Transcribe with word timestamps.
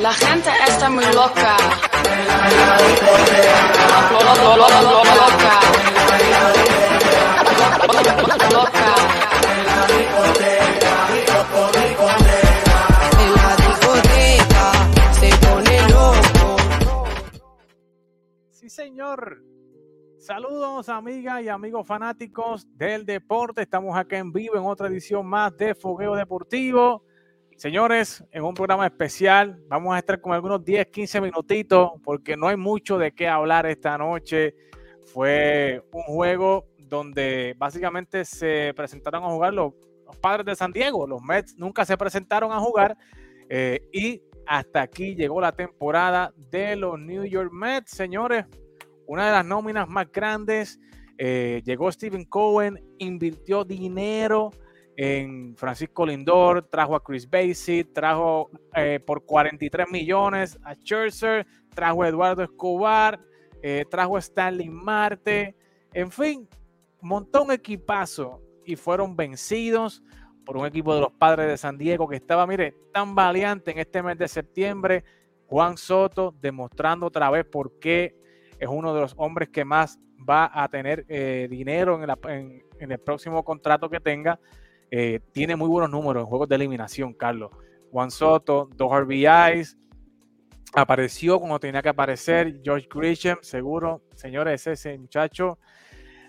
La 0.00 0.12
gente 0.12 0.48
está 0.68 0.88
muy 0.88 1.04
loca. 1.06 1.56
Loca. 4.56 4.78
Loca. 8.52 8.94
Señor. 18.68 19.42
Saludos, 20.18 20.88
amigas 20.88 21.42
y 21.42 21.48
amigos 21.48 21.84
fanáticos 21.84 22.68
del 22.76 23.04
deporte. 23.04 23.62
Estamos 23.62 23.96
acá 23.96 24.18
en 24.18 24.30
vivo 24.30 24.54
en 24.56 24.64
otra 24.64 24.86
edición 24.86 25.26
más 25.26 25.56
de 25.56 25.74
Fogueo 25.74 26.14
Deportivo. 26.14 27.07
Señores, 27.58 28.22
en 28.30 28.44
un 28.44 28.54
programa 28.54 28.86
especial, 28.86 29.60
vamos 29.66 29.92
a 29.92 29.98
estar 29.98 30.20
con 30.20 30.32
algunos 30.32 30.64
10, 30.64 30.86
15 30.86 31.20
minutitos, 31.20 31.90
porque 32.04 32.36
no 32.36 32.46
hay 32.46 32.56
mucho 32.56 32.98
de 32.98 33.10
qué 33.10 33.26
hablar 33.26 33.66
esta 33.66 33.98
noche. 33.98 34.54
Fue 35.06 35.82
un 35.90 36.04
juego 36.04 36.68
donde 36.78 37.56
básicamente 37.58 38.24
se 38.24 38.72
presentaron 38.76 39.24
a 39.24 39.30
jugar 39.30 39.54
los, 39.54 39.72
padres 40.20 40.46
de 40.46 40.54
San 40.54 40.70
Diego. 40.70 41.04
Los 41.08 41.20
Mets 41.20 41.56
nunca 41.56 41.84
se 41.84 41.96
presentaron 41.96 42.52
a 42.52 42.60
jugar 42.60 42.96
eh, 43.48 43.80
y 43.92 44.22
hasta 44.46 44.82
aquí 44.82 45.16
llegó 45.16 45.40
la 45.40 45.50
temporada 45.50 46.32
de 46.36 46.76
los 46.76 46.96
New 46.96 47.24
York 47.24 47.50
Mets, 47.52 47.90
señores. 47.90 48.46
Una 49.04 49.26
de 49.26 49.32
las 49.32 49.44
nóminas 49.44 49.88
más 49.88 50.06
grandes. 50.12 50.78
eh, 51.18 51.60
llegó 51.64 51.90
Steven 51.90 52.24
Cohen, 52.24 52.80
invirtió 52.98 53.64
dinero 53.64 54.52
en 55.00 55.54
Francisco 55.56 56.04
Lindor, 56.04 56.68
trajo 56.68 56.96
a 56.96 57.04
Chris 57.04 57.30
Basie, 57.30 57.84
trajo 57.84 58.50
eh, 58.74 58.98
por 58.98 59.24
43 59.24 59.86
millones 59.92 60.58
a 60.64 60.74
Scherzer, 60.74 61.46
trajo 61.72 62.02
a 62.02 62.08
Eduardo 62.08 62.42
Escobar, 62.42 63.20
eh, 63.62 63.84
trajo 63.88 64.16
a 64.16 64.18
Stanley 64.18 64.68
Marte, 64.68 65.54
en 65.92 66.10
fin, 66.10 66.48
montó 67.00 67.44
un 67.44 67.52
equipazo 67.52 68.42
y 68.64 68.74
fueron 68.74 69.14
vencidos 69.14 70.02
por 70.44 70.56
un 70.56 70.66
equipo 70.66 70.92
de 70.92 71.02
los 71.02 71.12
padres 71.12 71.46
de 71.46 71.56
San 71.56 71.78
Diego 71.78 72.08
que 72.08 72.16
estaba, 72.16 72.44
mire, 72.44 72.74
tan 72.92 73.14
valiente 73.14 73.70
en 73.70 73.78
este 73.78 74.02
mes 74.02 74.18
de 74.18 74.26
septiembre. 74.26 75.04
Juan 75.46 75.76
Soto 75.76 76.34
demostrando 76.40 77.06
otra 77.06 77.30
vez 77.30 77.44
por 77.44 77.78
qué 77.78 78.16
es 78.58 78.68
uno 78.68 78.92
de 78.92 79.02
los 79.02 79.14
hombres 79.16 79.48
que 79.48 79.64
más 79.64 80.00
va 80.28 80.50
a 80.52 80.68
tener 80.68 81.06
eh, 81.08 81.46
dinero 81.48 82.02
en, 82.02 82.90
el 82.90 82.98
próximo 82.98 83.44
contrato 83.44 83.88
que 83.88 84.00
tenga. 84.00 84.40
Eh, 84.90 85.20
tiene 85.32 85.56
muy 85.56 85.68
buenos 85.68 85.90
números 85.90 86.22
en 86.22 86.26
juegos 86.28 86.48
de 86.48 86.56
eliminación, 86.56 87.12
Carlos. 87.12 87.50
Juan 87.90 88.10
Soto, 88.10 88.68
dos 88.74 88.90
RBIs, 88.92 89.78
apareció 90.74 91.38
cuando 91.38 91.58
tenía 91.58 91.82
que 91.82 91.88
aparecer. 91.88 92.60
George 92.62 92.88
Grisham, 92.92 93.38
seguro, 93.42 94.02
señores, 94.14 94.66
ese 94.66 94.98
muchacho 94.98 95.58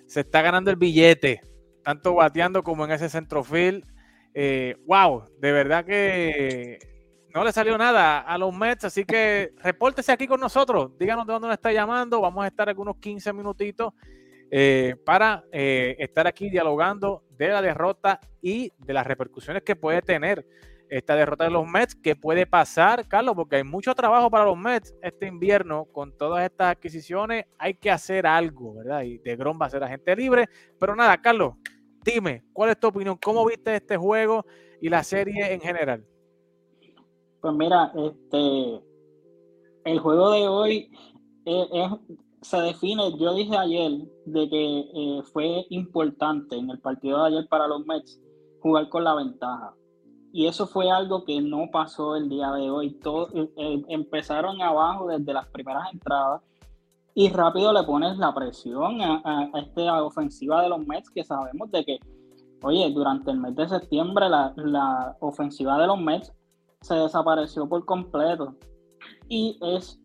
se 0.06 0.22
está 0.22 0.42
ganando 0.42 0.72
el 0.72 0.78
billete, 0.78 1.42
tanto 1.84 2.16
bateando 2.16 2.64
como 2.64 2.86
en 2.86 2.92
ese 2.92 3.10
centrofield. 3.10 3.86
Eh, 4.34 4.76
wow, 4.86 5.24
de 5.40 5.52
verdad 5.52 5.86
que 5.86 6.80
no 7.34 7.44
le 7.44 7.52
salió 7.52 7.78
nada 7.78 8.20
a 8.20 8.38
los 8.38 8.54
Mets, 8.56 8.86
así 8.86 9.06
que 9.06 9.54
repórtese 9.58 10.12
aquí 10.12 10.28
con 10.28 10.40
nosotros, 10.40 10.98
díganos 10.98 11.28
de 11.28 11.34
dónde 11.34 11.48
nos 11.48 11.56
está 11.56 11.72
llamando, 11.72 12.22
vamos 12.22 12.44
a 12.44 12.48
estar 12.48 12.70
algunos 12.70 12.98
15 12.98 13.34
minutitos 13.34 13.94
eh, 14.52 14.96
para 15.06 15.44
eh, 15.52 15.96
estar 16.00 16.28
aquí 16.28 16.50
dialogando 16.50 17.24
de 17.38 17.50
la 17.50 17.62
derrota 17.62 18.20
y 18.42 18.72
de 18.78 18.94
las 18.94 19.06
repercusiones 19.06 19.64
que 19.64 19.76
puede 19.76 20.02
tener 20.02 20.46
esta 20.90 21.16
derrota 21.16 21.44
de 21.44 21.52
los 21.52 21.68
Mets, 21.68 21.94
que 21.94 22.16
puede 22.16 22.48
pasar, 22.48 23.08
Carlos, 23.08 23.36
porque 23.36 23.58
hay 23.58 23.64
mucho 23.64 23.94
trabajo 23.94 24.30
para 24.32 24.46
los 24.46 24.58
Mets 24.58 24.96
este 25.04 25.28
invierno 25.28 25.86
con 25.86 26.18
todas 26.18 26.44
estas 26.44 26.72
adquisiciones, 26.76 27.46
hay 27.60 27.76
que 27.76 27.92
hacer 27.92 28.26
algo, 28.26 28.74
¿verdad? 28.74 29.04
Y 29.04 29.20
de 29.20 29.36
Grom 29.36 29.60
va 29.62 29.68
a 29.68 29.70
ser 29.70 29.84
agente 29.84 30.16
libre, 30.16 30.48
pero 30.80 30.96
nada, 30.96 31.22
Carlos, 31.22 31.54
dime, 32.04 32.44
¿cuál 32.54 32.72
es 32.72 32.80
tu 32.80 32.88
opinión? 32.88 33.18
¿Cómo 33.24 33.46
viste 33.46 33.76
este 33.76 33.98
juego 33.98 34.46
y 34.82 34.90
la 34.90 35.04
serie 35.04 35.54
en 35.54 35.62
general? 35.62 36.04
Pues 37.42 37.54
mira, 37.54 37.92
este, 37.96 38.82
el 39.86 40.00
juego 40.00 40.32
de 40.32 40.48
hoy 40.48 40.92
es- 41.46 41.92
se 42.42 42.58
define, 42.62 43.18
yo 43.18 43.34
dije 43.34 43.56
ayer, 43.58 43.92
de 44.26 44.50
que 44.50 44.80
eh, 44.94 45.22
fue 45.34 45.66
importante 45.70 46.56
en 46.56 46.70
el 46.70 46.80
partido 46.80 47.22
de 47.24 47.28
ayer 47.28 47.48
para 47.50 47.68
los 47.68 47.86
Mets 47.86 48.20
jugar 48.62 48.90
con 48.90 49.04
la 49.04 49.16
ventaja. 49.16 49.74
Y 50.32 50.46
eso 50.46 50.68
fue 50.68 50.92
algo 50.92 51.24
que 51.26 51.42
no 51.42 51.70
pasó 51.72 52.16
el 52.16 52.30
día 52.30 52.52
de 52.52 52.70
hoy. 52.70 52.92
Todo, 53.00 53.30
eh, 53.34 53.50
eh, 53.58 53.82
empezaron 53.90 54.62
abajo 54.62 55.08
desde 55.08 55.34
las 55.34 55.48
primeras 55.48 55.92
entradas 55.92 56.42
y 57.16 57.30
rápido 57.30 57.74
le 57.74 57.84
pones 57.84 58.18
la 58.18 58.34
presión 58.34 59.02
a, 59.02 59.22
a- 59.26 59.60
esta 59.60 60.04
ofensiva 60.04 60.62
de 60.62 60.70
los 60.70 60.86
Mets 60.86 61.10
que 61.10 61.24
sabemos 61.24 61.72
de 61.72 61.84
que, 61.84 62.00
oye, 62.64 62.90
durante 62.92 63.32
el 63.32 63.40
mes 63.40 63.56
de 63.56 63.68
septiembre 63.68 64.30
la, 64.30 64.54
la 64.58 65.18
ofensiva 65.20 65.78
de 65.80 65.88
los 65.88 66.00
Mets 66.00 66.32
se 66.82 66.96
desapareció 66.96 67.68
por 67.68 67.84
completo. 67.86 68.56
Y 69.28 69.58
es 69.62 70.00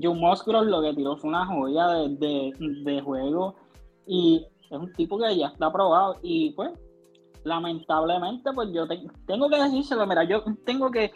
Joe 0.00 0.14
Musgrove 0.14 0.66
lo 0.70 0.82
que 0.82 0.94
tiró 0.94 1.16
fue 1.16 1.28
una 1.30 1.46
joya 1.46 1.86
de, 1.88 2.08
de- 2.16 2.52
de 2.84 3.00
juego 3.02 3.56
y 4.06 4.44
es 4.70 4.78
un 4.78 4.92
tipo 4.94 5.18
que 5.18 5.36
ya 5.36 5.48
está 5.48 5.70
probado 5.72 6.16
y 6.22 6.50
pues 6.52 6.70
lamentablemente 7.44 8.50
pues 8.54 8.68
yo 8.72 8.86
te- 8.86 9.02
tengo 9.26 9.48
que 9.50 9.60
decírselo, 9.62 10.06
mira, 10.06 10.24
yo 10.24 10.42
tengo 10.64 10.90
que 10.90 11.10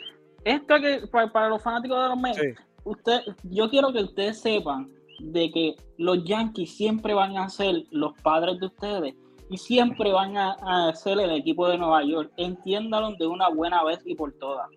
esto 0.45 0.75
que 0.81 1.07
para, 1.11 1.33
para 1.33 1.49
los 1.49 1.63
fanáticos 1.63 2.01
de 2.03 2.09
los 2.09 2.19
Mets, 2.19 2.37
Sí. 2.39 2.49
usted, 2.85 3.21
yo 3.45 3.69
quiero 3.71 3.93
que 3.93 4.03
ustedes 4.03 4.41
sepan 4.41 4.91
de 5.21 5.51
que 5.51 5.77
los 5.99 6.23
Yankees 6.25 6.77
siempre 6.77 7.15
van 7.15 7.37
a 7.39 7.49
ser 7.49 7.85
los 7.91 8.13
padres 8.23 8.61
de 8.61 8.67
ustedes 8.67 9.15
y 9.49 9.57
siempre 9.57 10.13
van 10.13 10.37
a, 10.37 10.57
a 10.89 10.95
ser 10.95 11.19
el 11.19 11.31
equipo 11.31 11.69
de 11.69 11.79
Nueva 11.79 12.05
York. 12.05 12.31
Entiéndalo 12.37 13.13
de 13.19 13.27
una 13.27 13.49
buena 13.49 13.83
vez 13.85 14.01
y 14.05 14.15
por 14.15 14.33
todas. 14.35 14.69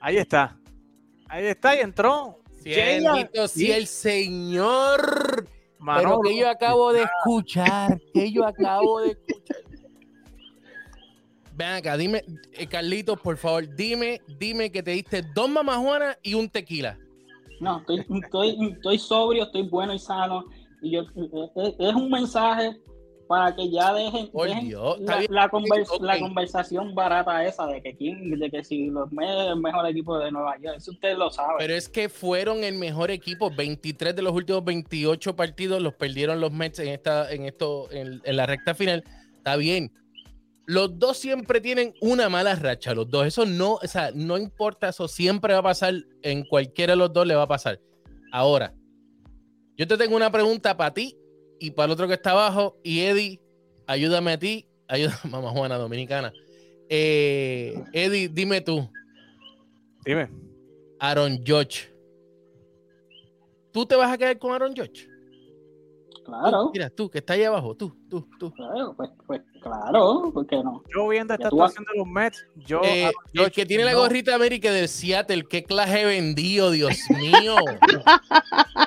Ahí 0.00 0.16
está. 0.18 0.56
Ahí 1.28 1.46
está 1.46 1.74
y 1.76 1.80
entró. 1.80 2.36
Cielito, 2.64 3.48
si 3.48 3.70
el 3.70 3.86
señor. 3.86 5.46
Pero 5.78 5.78
Manolo. 5.78 6.20
que 6.22 6.38
yo 6.38 6.48
acabo 6.48 6.92
de 6.92 7.02
escuchar, 7.02 8.00
que 8.14 8.32
yo 8.32 8.46
acabo 8.46 9.00
de 9.00 9.10
escuchar. 9.10 9.56
Ven 11.56 11.68
acá, 11.68 11.96
dime, 11.96 12.24
eh, 12.52 12.66
Carlitos, 12.66 13.20
por 13.20 13.36
favor, 13.36 13.68
dime, 13.76 14.20
dime 14.38 14.72
que 14.72 14.82
te 14.82 14.92
diste 14.92 15.22
dos 15.34 15.48
mamajuanas 15.48 16.18
y 16.22 16.34
un 16.34 16.48
tequila. 16.48 16.98
No, 17.60 17.78
estoy, 17.78 18.04
estoy, 18.24 18.72
estoy 18.72 18.98
sobrio, 18.98 19.44
estoy 19.44 19.62
bueno 19.68 19.92
y 19.94 19.98
sano. 19.98 20.46
Y 20.82 20.92
yo, 20.92 21.02
es, 21.02 21.74
es 21.78 21.94
un 21.94 22.10
mensaje 22.10 22.80
para 23.26 23.54
que 23.56 23.70
ya 23.70 23.92
dejen, 23.94 24.30
Por 24.30 24.48
dejen 24.48 24.68
Dios, 24.68 24.98
está 25.00 25.12
la, 25.12 25.18
bien, 25.18 25.32
la 25.34 25.50
convers- 25.50 25.88
ok. 25.90 26.02
la 26.02 26.18
conversación 26.20 26.94
barata 26.94 27.44
esa 27.44 27.66
de 27.66 27.82
que, 27.82 27.96
quién, 27.96 28.30
de 28.38 28.50
que 28.50 28.62
si 28.64 28.86
los 28.86 29.10
Mets 29.12 29.30
es 29.42 29.48
el 29.48 29.60
mejor 29.60 29.86
equipo 29.88 30.18
de 30.18 30.30
Nueva 30.30 30.56
York. 30.60 30.76
Eso 30.78 30.90
ustedes 30.92 31.16
lo 31.18 31.30
saben. 31.30 31.56
Pero 31.58 31.74
es 31.74 31.88
que 31.88 32.08
fueron 32.08 32.64
el 32.64 32.74
mejor 32.74 33.10
equipo. 33.10 33.50
23 33.50 34.14
de 34.14 34.22
los 34.22 34.32
últimos 34.32 34.64
28 34.64 35.36
partidos 35.36 35.80
los 35.82 35.94
perdieron 35.94 36.40
los 36.40 36.52
Mets 36.52 36.78
en 36.80 36.88
esta, 36.88 37.30
en 37.32 37.44
esto, 37.44 37.90
en, 37.90 38.20
en 38.24 38.36
la 38.36 38.46
recta 38.46 38.74
final. 38.74 39.04
Está 39.36 39.56
bien. 39.56 39.92
Los 40.66 40.98
dos 40.98 41.18
siempre 41.18 41.60
tienen 41.60 41.92
una 42.00 42.28
mala 42.30 42.54
racha, 42.54 42.94
los 42.94 43.10
dos. 43.10 43.26
Eso 43.26 43.44
no, 43.44 43.74
o 43.74 43.86
sea, 43.86 44.10
no 44.14 44.38
importa, 44.38 44.88
eso 44.88 45.08
siempre 45.08 45.52
va 45.52 45.60
a 45.60 45.62
pasar. 45.64 45.94
En 46.22 46.44
cualquiera 46.44 46.92
de 46.94 46.96
los 46.96 47.12
dos 47.12 47.26
le 47.26 47.34
va 47.34 47.42
a 47.42 47.48
pasar. 47.48 47.80
Ahora, 48.32 48.72
yo 49.76 49.86
te 49.86 49.96
tengo 49.98 50.16
una 50.16 50.30
pregunta 50.32 50.76
para 50.76 50.94
ti 50.94 51.16
y 51.58 51.70
para 51.70 51.86
el 51.86 51.92
otro 51.92 52.08
que 52.08 52.14
está 52.14 52.30
abajo. 52.30 52.76
Y 52.82 53.00
Eddie, 53.00 53.40
ayúdame 53.86 54.32
a 54.32 54.38
ti, 54.38 54.66
ayúdame, 54.88 55.18
mamá 55.30 55.50
Juana 55.50 55.76
Dominicana. 55.76 56.32
Eh, 56.88 57.82
Eddie, 57.92 58.28
dime 58.28 58.60
tú, 58.60 58.88
Dime. 60.04 60.28
Aaron 61.00 61.38
Judge. 61.46 61.90
¿Tú 63.72 63.86
te 63.86 63.96
vas 63.96 64.12
a 64.12 64.18
quedar 64.18 64.38
con 64.38 64.52
Aaron 64.52 64.74
Judge? 64.76 65.08
claro, 66.24 66.70
Mira, 66.72 66.90
tú, 66.90 67.10
que 67.10 67.18
está 67.18 67.34
ahí 67.34 67.44
abajo, 67.44 67.74
tú, 67.76 67.94
tú, 68.08 68.26
tú. 68.38 68.50
claro, 68.52 68.94
pues, 68.96 69.10
pues 69.26 69.42
claro, 69.60 70.30
¿por 70.32 70.46
qué 70.46 70.56
no? 70.56 70.82
Yo 70.94 71.08
viendo 71.08 71.34
esta 71.34 71.48
actuación 71.48 71.84
de 71.84 71.98
los 71.98 72.06
Mets, 72.06 72.46
yo. 72.66 72.80
Eh, 72.82 73.12
el 73.34 73.50
que 73.50 73.66
tiene 73.66 73.84
la 73.84 73.94
gorrita 73.94 74.30
de 74.30 74.36
América 74.36 74.72
del 74.72 74.88
Seattle, 74.88 75.44
qué 75.48 75.64
clase 75.64 76.04
vendido, 76.04 76.70
Dios 76.70 76.96
mío. 77.10 77.56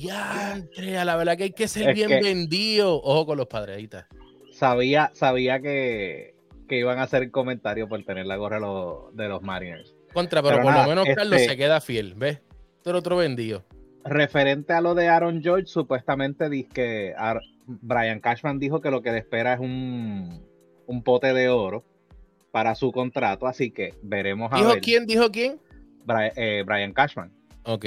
Diantre, 0.00 0.96
a 0.98 1.04
la 1.04 1.16
verdad 1.16 1.36
que 1.36 1.44
hay 1.44 1.52
que 1.52 1.68
ser 1.68 1.90
Es 1.90 1.94
bien 1.94 2.08
que- 2.08 2.20
vendido. 2.22 2.96
Ojo 3.02 3.26
con 3.26 3.36
los 3.38 3.48
está. 3.48 4.08
Sabía, 4.52 5.10
sabía 5.14 5.60
que, 5.60 6.34
que 6.68 6.78
iban 6.78 6.98
a 6.98 7.02
hacer 7.02 7.30
comentarios 7.30 7.88
por 7.88 8.02
tener 8.04 8.26
la 8.26 8.36
gorra 8.36 8.56
de 8.56 8.62
los, 8.62 9.14
de 9.16 9.28
los 9.28 9.42
Mariners. 9.42 9.94
Contra, 10.12 10.42
pero, 10.42 10.54
Pero 10.56 10.62
por 10.64 10.72
nada, 10.72 10.84
lo 10.84 10.90
menos 10.90 11.06
Carlos 11.14 11.40
este- 11.40 11.50
se 11.52 11.56
queda 11.56 11.80
fiel, 11.80 12.14
¿ves? 12.14 12.40
Todo 12.82 12.98
otro 12.98 13.16
vendido. 13.16 13.62
Referente 14.04 14.72
a 14.72 14.80
lo 14.80 14.94
de 14.94 15.08
Aaron 15.08 15.42
George, 15.42 15.66
supuestamente 15.66 16.48
dice 16.48 16.70
que 16.72 17.14
Brian 17.66 18.20
Cashman 18.20 18.58
dijo 18.58 18.80
que 18.80 18.90
lo 18.90 19.02
que 19.02 19.12
le 19.12 19.18
espera 19.18 19.52
es 19.54 19.60
un, 19.60 20.42
un 20.86 21.02
pote 21.02 21.32
de 21.34 21.48
oro 21.50 21.84
para 22.50 22.74
su 22.74 22.90
contrato, 22.90 23.46
así 23.46 23.70
que 23.70 23.94
veremos 24.02 24.50
a 24.52 24.56
¿Dijo 24.56 24.70
ver. 24.70 24.80
quién? 24.80 25.06
¿Dijo 25.06 25.30
quién? 25.30 25.60
Bri- 26.06 26.32
eh, 26.34 26.64
Brian 26.66 26.92
Cashman. 26.92 27.30
Ok. 27.64 27.84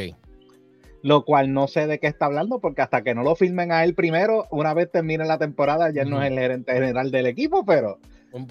Lo 1.04 1.26
cual 1.26 1.54
no 1.54 1.68
sé 1.68 1.86
de 1.86 2.00
qué 2.00 2.08
está 2.08 2.26
hablando, 2.26 2.60
porque 2.60 2.82
hasta 2.82 3.04
que 3.04 3.14
no 3.14 3.22
lo 3.24 3.36
firmen 3.36 3.72
a 3.72 3.84
él 3.84 3.94
primero, 3.94 4.48
una 4.52 4.74
vez 4.74 4.90
termine 4.90 5.26
la 5.26 5.38
temporada, 5.38 5.92
ya 5.92 6.02
él 6.04 6.10
no 6.10 6.22
es 6.24 6.32
el 6.32 6.40
gerente 6.40 6.74
general 6.74 7.12
del 7.12 7.26
equipo, 7.28 7.64
pero 7.66 8.00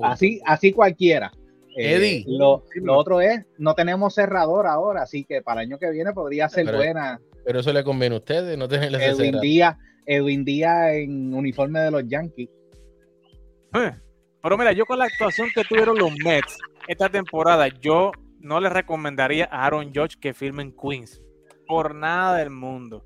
así, 0.02 0.40
así 0.44 0.72
cualquiera. 0.72 1.32
Eh, 1.76 1.94
Eddie. 1.94 2.24
Lo, 2.28 2.62
lo 2.74 2.96
otro 2.98 3.22
es, 3.22 3.46
no 3.56 3.74
tenemos 3.74 4.14
cerrador 4.14 4.66
ahora, 4.66 5.02
así 5.02 5.24
que 5.24 5.40
para 5.40 5.62
el 5.62 5.68
año 5.68 5.78
que 5.78 5.90
viene 5.90 6.12
podría 6.12 6.48
ser 6.48 6.66
Pero- 6.66 6.76
buena. 6.78 7.20
Pero 7.44 7.58
eso 7.58 7.72
le 7.72 7.82
conviene 7.82 8.14
a 8.14 8.18
ustedes, 8.18 8.56
no 8.56 8.68
tenerle 8.68 8.98
ese 8.98 9.22
Edwin. 9.22 9.40
Díaz, 9.40 9.76
Edwin 10.06 10.44
Díaz 10.44 10.92
en 10.92 11.34
uniforme 11.34 11.80
de 11.80 11.90
los 11.90 12.06
Yankees. 12.06 12.50
Eh, 13.74 13.92
Pero 14.42 14.58
mira, 14.58 14.72
yo 14.72 14.84
con 14.84 14.98
la 14.98 15.06
actuación 15.06 15.48
que 15.54 15.64
tuvieron 15.64 15.98
los 15.98 16.12
Mets 16.22 16.58
esta 16.86 17.08
temporada, 17.08 17.66
yo 17.80 18.12
no 18.40 18.60
les 18.60 18.70
recomendaría 18.72 19.46
a 19.50 19.64
Aaron 19.66 19.86
Judge 19.94 20.18
que 20.20 20.34
firmen 20.34 20.72
Queens. 20.76 21.20
Por 21.66 21.94
nada 21.94 22.36
del 22.38 22.50
mundo. 22.50 23.04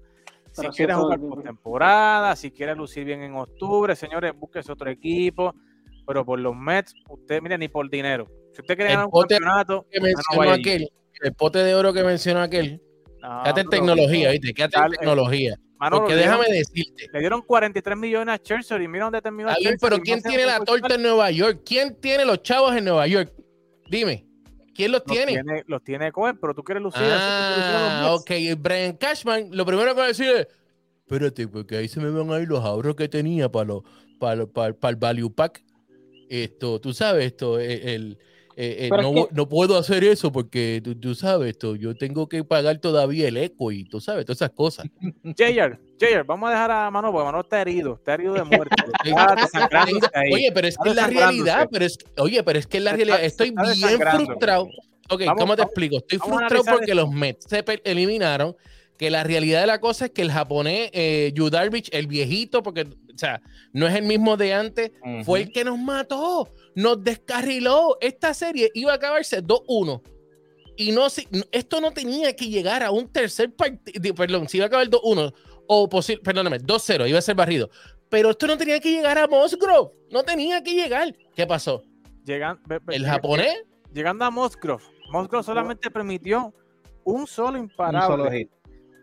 Si 0.52 0.62
Pero 0.62 0.72
quiere 0.72 0.92
eso- 0.92 1.02
jugar 1.02 1.20
por 1.20 1.42
temporada, 1.42 2.34
si 2.36 2.50
quiere 2.50 2.74
lucir 2.74 3.04
bien 3.04 3.22
en 3.22 3.34
octubre, 3.36 3.94
señores, 3.94 4.32
búsquese 4.34 4.72
otro 4.72 4.90
equipo. 4.90 5.54
Pero 6.06 6.24
por 6.24 6.38
los 6.38 6.54
Mets, 6.56 6.94
usted, 7.08 7.42
mire, 7.42 7.58
ni 7.58 7.68
por 7.68 7.90
dinero. 7.90 8.26
Si 8.52 8.60
usted 8.60 8.76
quiere 8.76 8.84
El 8.92 8.96
ganar 8.96 9.06
un 9.06 9.10
pote 9.10 9.34
campeonato, 9.34 9.86
que 9.90 10.00
no 10.00 10.50
aquel, 10.52 10.88
el 11.20 11.34
pote 11.34 11.58
de 11.58 11.74
oro 11.74 11.92
que 11.92 12.02
mencionó 12.04 12.40
aquel, 12.40 12.80
No, 13.20 13.42
quédate 13.42 13.60
en 13.62 13.68
tecnología, 13.68 14.30
¿viste? 14.30 14.54
Quédate 14.54 14.76
en 14.76 14.82
Dale, 14.82 14.94
eh, 14.94 14.98
tecnología. 14.98 15.56
Manolo, 15.78 16.02
Porque 16.02 16.14
dieron- 16.16 16.38
déjame 16.40 16.56
decirte, 16.56 17.06
Le 17.12 17.18
dieron 17.20 17.42
43 17.42 17.96
millones 17.98 18.34
a 18.34 18.38
Scherzer 18.38 18.80
y 18.80 18.88
mira 18.88 19.04
dónde 19.04 19.20
terminó 19.20 19.50
bien, 19.58 19.76
pero 19.80 19.98
¿quién 19.98 20.22
tiene 20.22 20.46
la 20.46 20.60
torta 20.60 20.94
en 20.94 21.02
Nueva 21.02 21.30
York? 21.30 21.60
¿Quién 21.66 22.00
tiene 22.00 22.24
los 22.24 22.42
chavos 22.42 22.74
en 22.74 22.84
Nueva 22.84 23.06
York? 23.06 23.30
Dime, 23.90 24.25
¿quién 24.76 24.92
los 24.92 25.02
Los 25.06 25.16
tiene? 25.16 25.32
tiene, 25.32 25.64
los 25.66 25.82
tiene 25.82 26.12
Cohen, 26.12 26.38
pero 26.40 26.54
tú 26.54 26.62
quieres 26.62 26.82
lucir 26.82 27.02
Ah, 27.04 28.14
ok. 28.14 28.30
Brian 28.58 28.96
Cashman, 28.96 29.48
lo 29.52 29.64
primero 29.66 29.92
que 29.94 29.98
va 29.98 30.04
a 30.04 30.08
decir 30.08 30.26
es, 30.28 30.46
espérate, 31.00 31.48
porque 31.48 31.76
ahí 31.76 31.88
se 31.88 32.00
me 32.00 32.10
van 32.10 32.30
a 32.30 32.40
ir 32.40 32.48
los 32.48 32.64
ahorros 32.64 32.94
que 32.96 33.08
tenía 33.08 33.50
para, 33.50 33.66
los, 33.66 33.82
para, 34.18 34.46
para, 34.46 34.74
para 34.74 34.90
el 34.90 34.96
Value 34.96 35.32
Pack. 35.34 35.62
Esto, 36.28 36.80
tú 36.80 36.92
sabes, 36.92 37.26
esto, 37.26 37.58
eh, 37.60 37.94
el, 37.94 38.18
eh, 38.58 38.86
eh, 38.86 38.88
no, 38.90 39.12
que- 39.14 39.28
no 39.32 39.48
puedo 39.48 39.76
hacer 39.76 40.02
eso 40.02 40.32
porque 40.32 40.80
tú, 40.82 40.94
tú 40.94 41.14
sabes, 41.14 41.50
esto, 41.50 41.76
yo 41.76 41.94
tengo 41.94 42.26
que 42.28 42.42
pagar 42.42 42.78
todavía 42.78 43.28
el 43.28 43.36
eco 43.36 43.70
y 43.70 43.84
tú 43.84 44.00
sabes, 44.00 44.24
todas 44.24 44.38
esas 44.38 44.50
cosas. 44.50 44.86
Jayer, 45.36 45.78
Jayer, 46.00 46.24
vamos 46.24 46.48
a 46.48 46.52
dejar 46.52 46.70
a 46.70 46.90
Manolo, 46.90 47.12
porque 47.12 47.24
Manolo 47.26 47.42
está 47.44 47.60
herido, 47.60 47.94
está 47.94 48.14
herido 48.14 48.32
de 48.34 48.44
muerte. 48.44 48.74
Oye, 50.32 50.50
pero 50.52 50.68
es 50.68 50.76
que 50.78 50.88
es 50.90 50.96
la 50.96 51.06
realidad, 51.06 51.68
pero 51.70 51.84
es, 51.84 51.98
oye, 52.18 52.42
pero 52.42 52.58
es 52.58 52.66
que 52.66 52.78
es 52.78 52.82
la 52.84 52.92
realidad. 52.92 53.22
Estoy 53.24 53.50
bien 53.50 54.00
frustrado. 54.00 54.68
Ok, 55.08 55.20
Vamos- 55.24 55.40
¿cómo 55.40 55.54
te 55.56 55.60
vamos- 55.62 55.70
explico? 55.72 55.96
Estoy 55.98 56.18
frustrado 56.18 56.64
porque 56.64 56.94
los 56.94 57.10
Mets 57.10 57.46
se 57.48 57.64
eliminaron. 57.84 58.56
Que 58.98 59.10
la 59.10 59.24
realidad 59.24 59.60
de 59.60 59.66
la 59.66 59.80
cosa 59.80 60.06
es 60.06 60.10
que 60.12 60.22
el 60.22 60.30
japonés, 60.32 60.90
eh, 60.92 61.32
Yu 61.34 61.50
Darvish, 61.50 61.88
el 61.92 62.06
viejito, 62.06 62.62
porque, 62.62 62.82
o 62.82 63.18
sea, 63.18 63.42
no 63.72 63.86
es 63.86 63.94
el 63.94 64.04
mismo 64.04 64.36
de 64.38 64.54
antes, 64.54 64.92
fue 65.24 65.42
el 65.42 65.52
que 65.52 65.64
nos 65.64 65.78
mató, 65.78 66.48
nos 66.74 67.02
descarriló. 67.04 67.98
Esta 68.00 68.32
serie 68.32 68.70
iba 68.74 68.92
a 68.92 68.96
acabarse 68.96 69.42
2-1. 69.42 70.02
Y 70.78 70.92
no, 70.92 71.08
si- 71.10 71.26
esto 71.52 71.80
no 71.80 71.90
tenía 71.92 72.34
que 72.36 72.46
llegar 72.48 72.82
a 72.82 72.90
un 72.90 73.10
tercer 73.10 73.54
partido, 73.54 74.14
perdón, 74.14 74.48
si 74.48 74.58
iba 74.58 74.64
a 74.64 74.68
acabar 74.68 74.88
2-1, 74.88 75.32
o 75.66 75.88
posible, 75.88 76.22
perdóname, 76.22 76.58
2-0, 76.58 77.06
iba 77.08 77.18
a 77.18 77.22
ser 77.22 77.34
barrido. 77.34 77.68
Pero 78.08 78.30
esto 78.30 78.46
no 78.46 78.56
tenía 78.56 78.78
que 78.80 78.90
llegar 78.92 79.18
a 79.18 79.26
Musgrove, 79.26 79.90
no 80.10 80.22
tenía 80.22 80.62
que 80.62 80.72
llegar. 80.74 81.14
¿Qué 81.34 81.46
pasó? 81.46 81.82
Llegan- 82.24 82.60
El 82.88 83.02
lleg- 83.04 83.06
japonés, 83.06 83.56
Llegando 83.92 84.24
a 84.26 84.30
Musgrove, 84.30 84.82
Musgrove 85.10 85.42
solamente 85.44 85.90
permitió 85.90 86.52
un 87.04 87.26
solo 87.26 87.58
Un 87.58 87.64
imparable. 87.64 88.06
solo 88.06 88.30
hit. 88.30 88.50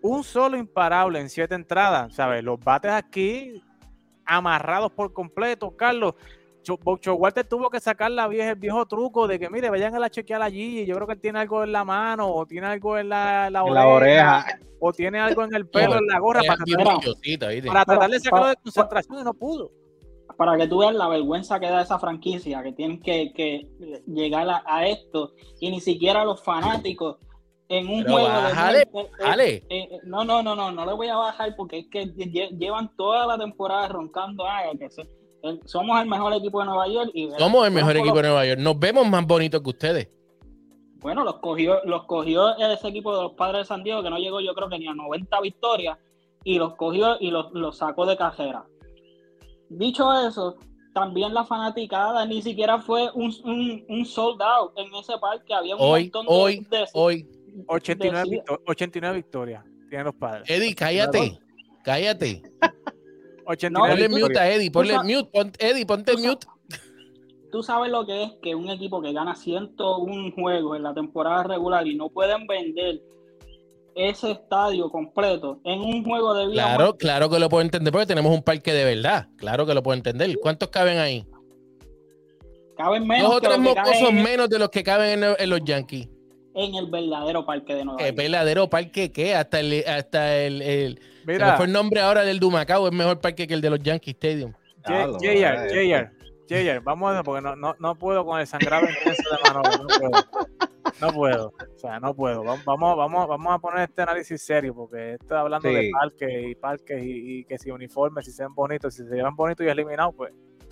Un 0.04 0.24
solo 0.24 0.58
imparable 0.58 1.20
en 1.20 1.30
siete 1.30 1.56
entradas, 1.56 2.14
¿sabes? 2.14 2.44
Los 2.44 2.60
bates 2.60 2.92
aquí 2.92 3.62
amarrados 4.26 4.92
por 4.92 5.12
completo, 5.14 5.76
Carlos. 5.76 6.14
Cho- 6.62 6.78
Bocho 6.78 7.16
Walter 7.16 7.46
tuvo 7.46 7.70
que 7.70 7.80
sacar 7.82 8.10
la 8.12 8.28
vieja, 8.30 8.52
el 8.52 8.56
viejo 8.56 8.86
truco 8.86 9.28
de 9.28 9.38
que, 9.38 9.50
mire, 9.50 9.70
vayan 9.70 9.96
a 9.96 10.00
la 10.00 10.10
chequear 10.10 10.42
allí. 10.42 10.86
Yo 10.86 10.96
creo 10.96 11.08
que 11.08 11.14
él 11.14 11.20
tiene 11.20 11.40
algo 11.40 11.62
en 11.64 11.72
la 11.74 11.84
mano, 11.84 12.28
o 12.34 12.46
tiene 12.46 12.68
algo 12.68 12.98
en 12.98 13.10
la, 13.10 13.50
la 13.50 13.62
En 13.62 13.74
la 13.74 13.88
oreja. 13.88 14.60
o 14.80 14.94
tiene 14.94 15.20
algo 15.20 15.44
en 15.44 15.54
el 15.56 15.68
pelo, 15.68 15.96
en 15.98 16.08
la 16.08 16.20
gorra, 16.20 16.40
para, 16.48 16.64
tratar- 16.84 16.96
para 17.68 17.84
tratar 17.86 18.10
de 18.10 18.20
sacarlo 18.20 18.48
de 18.48 18.56
concentración 18.64 19.20
y 19.20 19.24
no 19.24 19.34
pudo. 19.34 19.72
para 20.38 20.58
que 20.58 20.68
tú 20.68 20.80
veas 20.80 20.96
la 20.96 21.08
vergüenza 21.10 21.60
que 21.60 21.68
da 21.68 21.82
esa 21.82 22.00
franquicia, 22.00 22.64
que 22.64 22.72
tienen 22.72 23.02
que, 23.02 23.32
que 23.36 23.68
llegar 24.08 24.50
a, 24.50 24.64
a 24.66 24.88
esto, 24.88 25.34
y 25.60 25.70
ni 25.70 25.80
siquiera 25.82 26.24
los 26.26 26.42
fanáticos 26.44 27.18
en 27.80 27.88
un 27.88 28.04
Pero 28.04 28.14
juego 28.14 28.28
de- 28.28 28.34
bájale, 28.34 28.78
de- 28.80 28.86
de- 28.86 29.10
bájale. 29.20 29.54
eh, 29.56 29.64
eh, 29.70 30.00
no, 30.06 30.24
no, 30.24 30.44
no, 30.44 30.56
no, 30.56 30.72
no 30.72 30.86
le 30.86 30.94
voy 30.94 31.08
a 31.08 31.16
bajar 31.18 31.56
porque 31.56 31.80
es 31.80 31.88
que 31.90 32.06
lle- 32.16 32.58
llevan 32.58 32.96
toda 32.96 33.26
la 33.28 33.38
temporada 33.38 33.88
roncando, 33.88 34.46
ah, 34.46 34.62
que 34.80 34.90
se- 34.90 35.02
eh, 35.02 35.60
somos 35.66 36.00
el 36.02 36.08
mejor 36.08 36.34
equipo 36.34 36.60
de 36.60 36.66
Nueva 36.66 36.88
York 36.88 37.12
y 37.14 37.30
Somos 37.38 37.66
el 37.68 37.74
mejor 37.74 37.98
equipo 37.98 38.16
de 38.18 38.24
Nueva 38.24 38.46
York. 38.46 38.60
Nos 38.60 38.80
vemos 38.80 39.08
más 39.08 39.26
bonitos 39.26 39.62
que 39.62 39.70
ustedes. 39.70 40.10
Bueno, 41.02 41.24
los 41.26 41.40
cogió, 41.40 41.84
los 41.84 42.06
cogió 42.06 42.56
ese 42.58 42.88
equipo 42.88 43.14
de 43.16 43.24
los 43.24 43.34
padres 43.34 43.62
de 43.64 43.66
San 43.66 43.84
Diego 43.84 44.02
que 44.02 44.10
no 44.10 44.18
llegó 44.18 44.40
yo 44.40 44.54
creo 44.54 44.70
que 44.70 44.80
ni 44.80 44.88
a 44.88 44.94
90 44.94 45.42
victorias 45.42 45.98
y 46.46 46.58
los 46.58 46.76
cogió 46.76 47.18
y 47.20 47.30
los, 47.32 47.52
los 47.54 47.78
sacó 47.78 48.06
de 48.06 48.16
cajera. 48.16 48.64
Dicho 49.70 50.12
eso, 50.28 50.56
también 50.94 51.34
la 51.34 51.44
fanaticada 51.44 52.26
ni 52.26 52.42
siquiera 52.42 52.80
fue 52.80 53.10
un, 53.16 53.34
un, 53.44 53.84
un 53.90 54.06
sold 54.06 54.42
out 54.42 54.72
en 54.78 54.94
ese 54.96 55.18
parque. 55.18 55.54
Había 55.54 55.76
un 55.76 55.82
Hoy, 55.82 56.04
montón 56.04 56.26
de, 56.28 56.32
hoy, 56.34 56.60
de- 56.70 56.86
Hoy, 56.94 57.28
89, 57.68 58.20
Decía- 58.20 58.32
victo- 58.32 58.62
89 58.68 59.16
victorias 59.18 59.64
tienen 59.90 60.06
los 60.06 60.16
padres. 60.16 60.50
Eddie, 60.50 60.74
cállate. 60.76 61.40
Cállate. 61.84 62.42
89 63.46 63.90
Ponle 63.94 64.10
tú- 64.10 64.26
mute 64.28 64.40
a 64.40 64.52
Eddie, 64.52 64.72
ponle 64.72 64.98
mute. 65.04 65.30
pon- 65.32 65.52
Eddie, 65.60 65.86
ponte 65.86 66.14
mute. 66.18 66.48
Tú 67.52 67.62
sabes 67.62 67.92
lo 67.92 68.06
que 68.06 68.24
es 68.24 68.32
que 68.42 68.56
un 68.56 68.70
equipo 68.70 69.02
que 69.02 69.14
gana 69.14 69.36
101 69.36 70.32
juegos 70.32 70.78
en 70.78 70.84
la 70.84 70.94
temporada 70.94 71.44
regular 71.44 71.86
y 71.86 71.96
no 71.96 72.10
pueden 72.10 72.48
vender 72.48 73.02
ese 73.96 74.32
estadio 74.32 74.90
completo 74.90 75.60
en 75.64 75.80
un 75.82 76.04
juego 76.04 76.34
de 76.34 76.48
vida 76.48 76.64
Claro, 76.76 76.98
claro 76.98 77.30
que 77.30 77.38
lo 77.38 77.48
puedo 77.50 77.62
entender 77.62 77.92
porque 77.92 78.08
tenemos 78.08 78.34
un 78.34 78.42
parque 78.42 78.74
de 78.74 78.86
verdad. 78.86 79.28
Claro 79.38 79.68
que 79.68 79.76
lo 79.76 79.84
puedo 79.84 79.96
entender. 79.96 80.36
¿Cuántos 80.42 80.70
caben 80.70 80.98
ahí? 80.98 81.28
caben 82.76 83.06
menos 83.06 83.28
Dos 83.28 83.38
o 83.38 83.40
tres 83.42 83.52
caben 83.58 83.64
mocosos 83.64 84.10
en, 84.10 84.24
menos 84.24 84.50
de 84.50 84.58
los 84.60 84.70
que 84.70 84.84
caben 84.84 85.24
en, 85.24 85.36
en 85.38 85.50
los 85.50 85.64
Yankees. 85.64 86.10
En 86.56 86.76
el 86.76 86.88
verdadero 86.90 87.46
parque 87.46 87.76
de 87.76 87.86
Nueva 87.86 87.98
¿Qué 88.00 88.06
York. 88.06 88.18
verdadero 88.18 88.70
parque 88.70 89.12
qué? 89.12 89.36
Hasta 89.36 89.60
el, 89.60 89.84
hasta 89.88 90.38
el, 90.38 90.62
el- 90.62 91.00
Mira, 91.26 91.56
fue 91.58 91.66
el 91.68 91.72
nombre 91.72 92.02
ahora 92.02 92.24
del 92.24 92.40
Dumacao, 92.40 92.88
es 92.88 92.94
mejor 92.94 93.20
parque 93.22 93.48
que 93.48 93.54
el 93.54 93.62
de 93.62 93.70
los 93.70 93.80
Yankee 93.80 94.12
Stadium. 94.12 94.52
Eh. 94.90 95.08
Jayer, 95.22 96.12
Jayer, 96.50 96.82
vamos 96.82 97.10
a 97.10 97.14
ver, 97.16 97.24
porque 97.24 97.42
no, 97.42 97.56
no, 97.56 97.74
no 97.80 97.96
puedo 97.96 98.26
con 98.26 98.40
el 98.40 98.46
sangrado 98.48 98.86
intenso 98.90 99.24
de 99.32 99.38
Manolo, 99.54 99.84
no 99.84 99.88
puedo. 99.88 100.24
No 101.02 101.12
puedo, 101.12 101.48
o 101.48 101.78
sea, 101.80 102.00
no 102.00 102.14
puedo. 102.14 102.44
Vamos, 102.44 102.64
vamos, 102.66 102.98
vamos, 102.98 103.28
vamos 103.28 103.54
a 103.56 103.60
poner 103.60 103.90
este 103.90 104.02
análisis 104.04 104.42
serio, 104.42 104.76
porque 104.76 105.14
estoy 105.14 105.38
hablando 105.38 105.68
de 105.70 105.90
parques 105.92 106.30
y 106.50 106.56
parques 106.56 107.04
y, 107.04 107.40
y 107.40 107.46
que 107.46 107.58
si 107.58 107.72
uniformes, 107.72 108.26
si 108.26 108.32
se 108.32 108.44
ven 108.44 108.54
bonitos, 108.54 108.94
si 108.94 109.04
se 109.06 109.16
llevan 109.16 109.36
bonitos 109.36 109.66
y 109.66 109.70
eliminados, 109.70 110.14
pues 110.16 110.32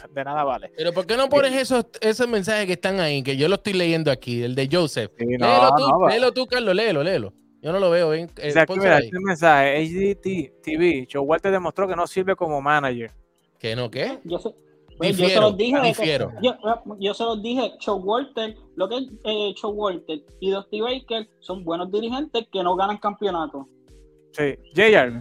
de 0.09 0.23
nada 0.23 0.43
vale. 0.43 0.71
Pero 0.75 0.93
¿por 0.93 1.05
qué 1.05 1.17
no 1.17 1.29
pones 1.29 1.53
esos, 1.53 1.85
esos 2.01 2.27
mensajes 2.27 2.65
que 2.65 2.73
están 2.73 2.99
ahí, 2.99 3.21
que 3.23 3.37
yo 3.37 3.47
lo 3.47 3.55
estoy 3.55 3.73
leyendo 3.73 4.11
aquí, 4.11 4.41
el 4.43 4.55
de 4.55 4.69
Joseph? 4.71 5.11
Sí, 5.17 5.25
léelo 5.25 5.69
tú, 5.77 5.87
no, 5.89 6.07
léelo 6.07 6.31
tú, 6.33 6.45
Carlos, 6.47 6.75
léelo, 6.75 7.03
léelo. 7.03 7.33
Yo 7.61 7.71
no 7.71 7.79
lo 7.79 7.89
veo 7.91 8.09
bien. 8.11 8.29
eh, 8.37 8.49
O 8.49 8.51
sea, 8.51 8.63
aquí, 8.63 8.67
pónselo 8.73 8.83
mira, 8.85 8.97
ahí. 8.97 9.05
este 9.05 9.19
mensaje, 9.19 9.83
HDT 9.85 10.61
TV, 10.63 11.07
Joe 11.11 11.21
Walter 11.21 11.51
demostró 11.51 11.87
que 11.87 11.95
no 11.95 12.07
sirve 12.07 12.35
como 12.35 12.59
manager. 12.61 13.11
¿Que 13.59 13.75
no 13.75 13.91
qué? 13.91 14.17
Yo, 14.23 14.39
se, 14.39 14.49
pues, 14.97 15.11
yo 15.11 15.15
se 15.17 15.21
Difiero, 15.23 15.41
los 15.41 15.57
dije. 15.57 15.93
que- 15.95 16.27
yo, 16.41 16.55
yo 16.99 17.13
se 17.13 17.23
los 17.23 17.41
dije. 17.43 17.73
Joe 17.85 17.99
Walter, 17.99 18.55
lo 18.75 18.89
que 18.89 18.97
es 18.97 19.03
eh, 19.25 19.53
Joe 19.61 19.71
Walter 19.73 20.23
y 20.39 20.49
Dusty 20.49 20.81
Baker 20.81 21.29
son 21.39 21.63
buenos 21.63 21.91
dirigentes 21.91 22.47
que 22.51 22.63
no 22.63 22.75
ganan 22.75 22.97
campeonatos. 22.97 23.67
Sí, 24.33 24.55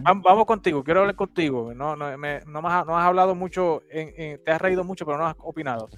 vam- 0.04 0.22
vamos 0.22 0.44
contigo, 0.46 0.84
quiero 0.84 1.00
hablar 1.00 1.16
contigo. 1.16 1.74
No, 1.74 1.96
no, 1.96 2.16
me- 2.16 2.40
no, 2.46 2.60
has, 2.60 2.86
no 2.86 2.96
has 2.98 3.06
hablado 3.06 3.34
mucho, 3.34 3.82
en- 3.90 4.12
en- 4.16 4.44
te 4.44 4.50
has 4.52 4.60
reído 4.60 4.84
mucho, 4.84 5.04
pero 5.04 5.18
no 5.18 5.26
has 5.26 5.34
opinado. 5.38 5.88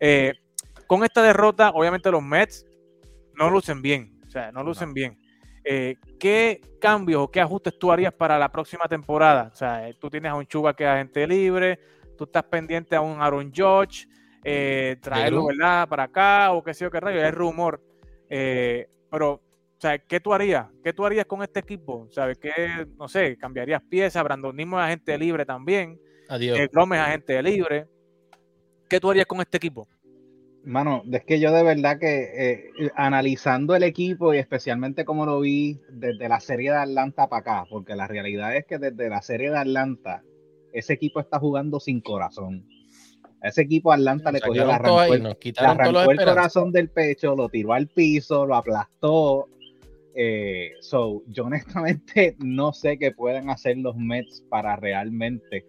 Eh, 0.00 0.34
con 0.86 1.04
esta 1.04 1.22
derrota, 1.22 1.70
obviamente 1.70 2.10
los 2.10 2.22
Mets 2.22 2.66
no 3.34 3.50
lucen 3.50 3.82
bien, 3.82 4.20
o 4.26 4.30
sea, 4.30 4.50
no 4.52 4.62
lucen 4.64 4.92
bien. 4.94 5.16
Eh, 5.64 5.96
¿Qué 6.18 6.60
cambios 6.80 7.22
o 7.22 7.30
qué 7.30 7.40
ajustes 7.40 7.76
tú 7.78 7.90
harías 7.90 8.12
para 8.12 8.38
la 8.38 8.50
próxima 8.50 8.84
temporada? 8.88 9.50
O 9.52 9.56
sea, 9.56 9.88
eh, 9.88 9.94
tú 10.00 10.08
tienes 10.10 10.30
a 10.30 10.34
un 10.36 10.46
Chuba 10.46 10.74
que 10.74 10.84
es 10.84 10.90
agente 10.90 11.26
libre, 11.26 11.78
tú 12.16 12.24
estás 12.24 12.44
pendiente 12.44 12.94
a 12.94 13.00
un 13.00 13.20
Aaron 13.20 13.52
George, 13.52 14.06
eh, 14.44 14.96
traerlo. 15.02 15.46
¿verdad? 15.46 15.88
Para 15.88 16.04
acá 16.04 16.52
o 16.52 16.62
qué 16.62 16.72
sé 16.72 16.84
yo 16.84 16.90
qué 16.90 17.00
rayo, 17.00 17.20
es 17.24 17.34
rumor. 17.34 17.80
Eh, 18.28 18.88
pero 19.10 19.40
sea, 19.86 19.98
¿qué 19.98 20.20
tú 20.20 20.32
harías? 20.32 20.66
¿Qué 20.82 20.92
tú 20.92 21.04
harías 21.04 21.26
con 21.26 21.42
este 21.42 21.60
equipo? 21.60 22.08
¿Sabes 22.10 22.38
qué? 22.38 22.86
No 22.96 23.08
sé, 23.08 23.36
cambiarías 23.36 23.82
piezas, 23.82 24.22
Brandonismo 24.24 24.78
es 24.78 24.84
agente 24.84 25.18
libre 25.18 25.44
también, 25.44 26.00
Adiós. 26.28 26.58
eh, 26.58 26.68
Gómez 26.72 27.00
es 27.00 27.06
agente 27.06 27.42
libre. 27.42 27.86
¿Qué 28.88 29.00
tú 29.00 29.10
harías 29.10 29.26
con 29.26 29.40
este 29.40 29.56
equipo? 29.56 29.88
Mano, 30.64 31.02
es 31.12 31.24
que 31.24 31.38
yo 31.38 31.52
de 31.52 31.62
verdad 31.62 31.98
que 32.00 32.30
eh, 32.36 32.90
analizando 32.96 33.76
el 33.76 33.84
equipo 33.84 34.34
y 34.34 34.38
especialmente 34.38 35.04
como 35.04 35.24
lo 35.24 35.38
vi 35.38 35.80
desde 35.88 36.28
la 36.28 36.40
serie 36.40 36.72
de 36.72 36.78
Atlanta 36.78 37.28
para 37.28 37.40
acá, 37.40 37.66
porque 37.70 37.94
la 37.94 38.08
realidad 38.08 38.56
es 38.56 38.66
que 38.66 38.78
desde 38.78 39.08
la 39.08 39.22
serie 39.22 39.50
de 39.50 39.58
Atlanta 39.58 40.24
ese 40.72 40.94
equipo 40.94 41.20
está 41.20 41.38
jugando 41.38 41.78
sin 41.78 42.00
corazón. 42.00 42.66
A 43.42 43.48
ese 43.48 43.62
equipo 43.62 43.92
Atlanta 43.92 44.32
le 44.32 44.40
cogió, 44.40 44.64
todo 44.64 44.72
arrancó, 44.72 45.00
ahí, 45.00 45.20
nos 45.20 45.36
le 45.40 45.52
arrancó 45.56 46.10
el 46.10 46.16
corazón 46.18 46.72
del 46.72 46.90
pecho, 46.90 47.36
lo 47.36 47.48
tiró 47.48 47.72
al 47.72 47.86
piso, 47.86 48.44
lo 48.44 48.56
aplastó. 48.56 49.48
Eh, 50.18 50.72
so, 50.80 51.22
yo 51.26 51.44
honestamente 51.44 52.36
no 52.40 52.72
sé 52.72 52.98
qué 52.98 53.12
pueden 53.12 53.50
hacer 53.50 53.76
los 53.76 53.96
Mets 53.96 54.42
para 54.48 54.74
realmente 54.76 55.66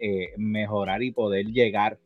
eh, 0.00 0.30
mejorar 0.38 1.02
y 1.02 1.12
poder 1.12 1.46
llegar 1.46 1.98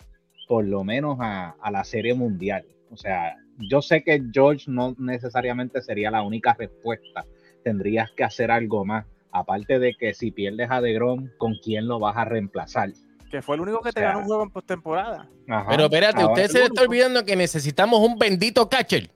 por 0.49 0.65
lo 0.65 0.83
menos 0.83 1.19
a, 1.21 1.51
a 1.61 1.71
la 1.71 1.85
serie 1.85 2.15
mundial. 2.15 2.67
O 2.91 2.97
sea, 2.97 3.37
yo 3.59 3.81
sé 3.81 4.03
que 4.03 4.23
George 4.33 4.65
no 4.69 4.95
necesariamente 4.99 5.81
sería 5.83 6.11
la 6.11 6.23
única 6.23 6.55
respuesta. 6.55 7.25
Tendrías 7.63 8.11
que 8.17 8.25
hacer 8.25 8.51
algo 8.51 8.85
más. 8.85 9.07
Aparte 9.31 9.79
de 9.79 9.95
que 9.95 10.15
si 10.15 10.31
pierdes 10.31 10.71
a 10.71 10.81
DeGrom, 10.81 11.29
¿con 11.39 11.55
quién 11.57 11.89
lo 11.89 11.99
vas 11.99 12.17
a 12.17 12.25
reemplazar? 12.25 12.91
Que 13.31 13.43
fue 13.43 13.57
el 13.57 13.63
único 13.63 13.81
que 13.81 13.89
O 13.89 13.93
te 13.93 14.01
ganó 14.01 14.21
un 14.21 14.27
juego 14.27 14.43
en 14.45 14.51
postemporada. 14.51 15.29
Pero 15.69 15.85
espérate, 15.85 16.25
usted 16.25 16.49
se 16.49 16.59
le 16.61 16.65
está 16.67 16.83
olvidando 16.83 17.25
que 17.25 17.35
necesitamos 17.35 17.99
un 18.01 18.17
bendito 18.17 18.69
catcher. 18.69 19.11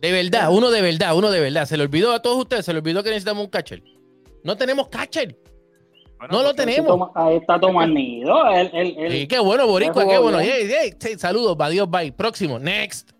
De 0.00 0.12
verdad, 0.12 0.48
uno 0.52 0.70
de 0.70 0.80
verdad, 0.82 1.14
uno 1.16 1.30
de 1.30 1.40
verdad. 1.40 1.66
Se 1.66 1.76
le 1.76 1.82
olvidó 1.84 2.12
a 2.12 2.20
todos 2.22 2.38
ustedes, 2.38 2.64
se 2.64 2.72
le 2.72 2.78
olvidó 2.78 3.02
que 3.02 3.10
necesitamos 3.10 3.44
un 3.44 3.50
catcher. 3.50 3.82
No 4.42 4.56
tenemos 4.56 4.88
catcher. 4.88 5.36
Bueno, 6.18 6.38
No 6.38 6.42
lo 6.42 6.54
tenemos. 6.54 6.86
Toma- 6.86 7.12
ahí 7.14 7.36
está 7.36 7.58
Tomás 7.60 7.88
Nido. 7.90 8.46
Él, 8.50 8.70
él, 8.72 8.94
él- 8.98 9.12
Sí, 9.12 9.26
qué 9.26 9.38
bueno, 9.38 9.66
Boricua, 9.66 10.06
qué 10.08 10.18
bueno. 10.18 10.38
Hey, 10.40 10.68
hey, 10.68 10.94
sí, 10.98 11.18
saludos, 11.18 11.56
adiós, 11.60 11.88
bye. 11.90 12.12
Próximo, 12.12 12.58
next. 12.58 13.10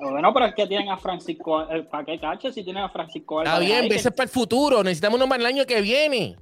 Bueno, 0.00 0.32
pero 0.34 0.46
es 0.46 0.54
que 0.54 0.66
tienen 0.66 0.88
a 0.90 0.96
Francisco. 0.96 1.62
eh, 1.70 1.82
¿Para 1.84 2.04
qué 2.04 2.18
cache 2.18 2.52
si 2.52 2.64
tienen 2.64 2.82
a 2.82 2.88
Francisco 2.88 3.42
Está 3.42 3.58
bien, 3.60 3.84
ese 3.92 4.08
es 4.08 4.14
para 4.14 4.24
el 4.24 4.30
futuro. 4.30 4.82
Necesitamos 4.82 5.16
uno 5.16 5.26
más 5.26 5.38
el 5.38 5.46
año 5.46 5.64
que 5.64 5.80
viene. 5.80 6.36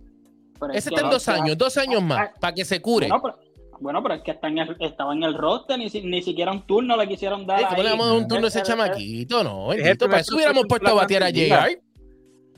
Pero 0.58 0.72
es 0.72 0.78
Ese 0.78 0.88
que 0.90 0.94
está 0.94 1.00
en 1.02 1.06
no, 1.08 1.12
dos 1.14 1.28
años, 1.28 1.58
dos 1.58 1.76
años 1.76 2.02
más, 2.02 2.18
ah, 2.20 2.34
para 2.40 2.54
que 2.54 2.64
se 2.64 2.80
cure. 2.80 3.08
Bueno, 3.08 3.22
pero, 3.22 3.38
bueno, 3.80 4.02
pero 4.02 4.14
es 4.16 4.22
que 4.22 4.30
está 4.32 4.48
en 4.48 4.58
el- 4.58 4.76
estaba 4.80 5.12
en 5.14 5.22
el 5.22 5.34
roster, 5.34 5.78
ni, 5.78 5.88
si- 5.90 6.02
ni 6.02 6.22
siquiera 6.22 6.52
un 6.52 6.66
turno 6.66 6.96
le 6.96 7.08
quisieron 7.08 7.46
dar. 7.46 7.62
¿Cómo 7.68 7.82
le 7.82 7.88
ahí. 7.88 7.98
vamos 7.98 8.06
a 8.06 8.08
dar 8.10 8.18
un 8.18 8.28
turno 8.28 8.44
a 8.44 8.48
ese 8.48 8.58
Eh, 8.58 8.62
eh, 8.62 8.64
chamaquito? 8.66 9.44
No, 9.44 9.68
bendito. 9.68 10.06
Para 10.08 10.20
eso 10.20 10.34
hubiéramos 10.36 10.64
puesto 10.68 10.88
a 10.88 10.94
batear 10.94 11.22
a. 11.24 11.30
JR. 11.30 11.70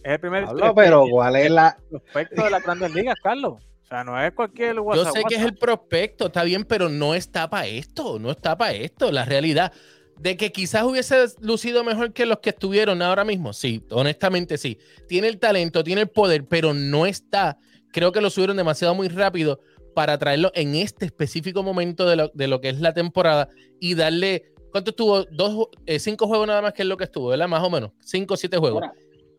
Es 0.05 0.13
el 0.15 0.21
primer 0.21 0.45
Pablo, 0.47 0.75
pero 0.75 1.05
¿cuál 1.09 1.37
es 1.37 1.51
la, 1.51 1.77
prospecto 1.89 2.43
de 2.45 2.51
las 2.51 2.63
grandes 2.65 2.93
ligas, 2.93 3.15
Carlos. 3.23 3.55
O 3.83 3.87
sea, 3.87 4.03
no 4.05 4.21
es 4.21 4.33
cualquier 4.33 4.75
Yo 4.77 4.83
WhatsApp. 4.83 5.15
sé 5.15 5.23
que 5.29 5.35
es 5.37 5.43
el 5.43 5.55
prospecto, 5.57 6.27
está 6.27 6.43
bien, 6.45 6.65
pero 6.65 6.89
no 6.89 7.15
está 7.15 7.49
para 7.49 7.67
esto, 7.69 8.19
no 8.19 8.31
está 8.33 8.57
para 8.57 8.73
esto. 8.73 9.13
La 9.13 9.25
realidad 9.25 9.73
de 10.19 10.37
que 10.37 10.51
quizás 10.51 10.83
hubiese 10.85 11.17
lucido 11.41 11.85
mejor 11.85 12.13
que 12.13 12.27
los 12.27 12.39
que 12.39 12.51
estuvieron 12.51 13.01
ahora 13.03 13.25
mismo, 13.25 13.53
sí, 13.53 13.85
honestamente 13.91 14.57
sí. 14.59 14.79
Tiene 15.09 15.29
el 15.29 15.39
talento, 15.39 15.85
tiene 15.85 16.01
el 16.03 16.09
poder, 16.09 16.47
pero 16.49 16.75
no 16.75 17.07
está. 17.07 17.59
Creo 17.93 18.11
que 18.13 18.21
lo 18.23 18.31
subieron 18.31 18.57
demasiado 18.57 18.95
muy 18.95 19.09
rápido 19.09 19.61
para 19.95 20.19
traerlo 20.19 20.51
en 20.55 20.75
este 20.75 21.05
específico 21.07 21.63
momento 21.63 22.07
de 22.07 22.17
lo, 22.17 22.29
de 22.35 22.49
lo 22.49 22.61
que 22.61 22.69
es 22.71 22.81
la 22.81 22.93
temporada 22.95 23.49
y 23.81 23.95
darle. 23.95 24.53
¿Cuánto 24.71 24.91
estuvo? 24.91 25.25
Dos, 25.25 25.69
eh, 25.85 25.99
cinco 25.99 26.27
juegos 26.27 26.47
nada 26.47 26.63
más 26.63 26.73
que 26.73 26.83
es 26.83 26.89
lo 26.89 26.97
que 26.97 27.05
estuvo, 27.05 27.29
¿verdad? 27.29 27.47
Más 27.49 27.63
o 27.63 27.69
menos. 27.71 27.91
Cinco 28.01 28.35
o 28.35 28.37
siete 28.37 28.57
juegos. 28.57 28.81
Mira, 28.81 28.95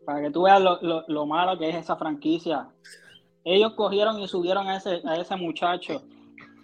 para 0.06 0.22
que 0.22 0.30
tú 0.30 0.42
veas 0.44 0.60
lo, 0.62 0.80
lo- 0.80 1.04
lo 1.08 1.26
malo 1.26 1.58
que 1.58 1.68
es 1.70 1.74
esa 1.76 1.96
franquicia. 1.96 2.68
Ellos 3.42 3.72
cogieron 3.74 4.20
y 4.20 4.28
subieron 4.28 4.68
a 4.68 4.76
ese, 4.76 5.02
a 5.04 5.16
ese 5.16 5.36
muchacho 5.36 6.02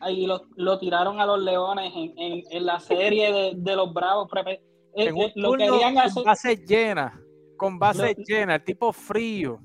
y 0.09 0.27
lo, 0.27 0.43
lo 0.57 0.79
tiraron 0.79 1.21
a 1.21 1.27
los 1.27 1.41
Leones 1.43 1.93
en, 1.95 2.17
en- 2.19 2.43
en 2.51 2.65
la 2.67 2.79
serie 2.81 3.33
de, 3.33 3.53
de 3.57 3.77
los 3.77 3.93
Bravos. 3.93 4.29
Prepe- 4.31 4.61
eh, 4.95 5.07
En 5.09 5.15
un 5.15 5.21
eh, 5.23 5.33
lo 5.35 5.51
turno 5.51 5.65
querían 5.73 5.95
con 6.15 6.25
base 6.25 6.57
llena, 6.57 7.21
con 7.57 7.79
base 7.79 8.15
Lo- 8.17 8.25
llena, 8.25 8.55
el 8.55 8.65
tipo 8.65 8.93
frío. 8.93 9.59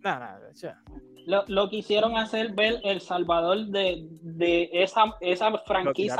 Nada, 0.00 0.18
nada, 0.38 0.52
ya. 0.54 0.80
Lo, 1.26 1.44
lo 1.46 1.68
quisieron 1.70 2.16
hacer 2.16 2.52
ver 2.52 2.80
el 2.82 3.00
salvador 3.00 3.66
de, 3.66 4.06
de 4.22 4.68
esa, 4.72 5.04
esa 5.20 5.56
franquicia, 5.58 6.16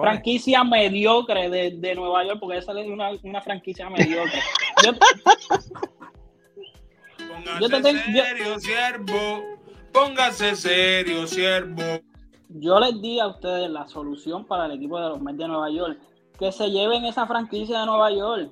franquicia 0.00 0.64
mediocre 0.64 1.48
de, 1.48 1.70
de 1.72 1.94
Nueva 1.94 2.24
York, 2.24 2.38
porque 2.40 2.58
esa 2.58 2.72
es 2.80 2.88
una, 2.88 3.10
una 3.22 3.40
franquicia 3.42 3.88
mediocre. 3.88 4.40
Yo, 4.84 4.92
Póngase 7.16 7.60
Yo 7.60 7.68
te 7.68 7.80
tengo- 7.82 8.00
yo- 8.08 8.22
serio, 8.24 8.58
siervo. 8.60 9.42
Póngase 9.92 10.56
serio, 10.56 11.26
siervo. 11.26 11.82
yo 12.48 12.78
les 12.80 13.00
di 13.00 13.18
a 13.20 13.26
ustedes 13.28 13.68
la 13.70 13.86
solución 13.88 14.46
para 14.46 14.66
el 14.66 14.72
equipo 14.72 15.00
de 15.00 15.08
los 15.08 15.20
Mets 15.20 15.38
de 15.38 15.48
Nueva 15.48 15.70
York. 15.70 15.98
Que 16.38 16.52
se 16.52 16.70
lleven 16.70 17.04
esa 17.04 17.26
franquicia 17.26 17.80
de 17.80 17.86
Nueva 17.86 18.10
York. 18.10 18.50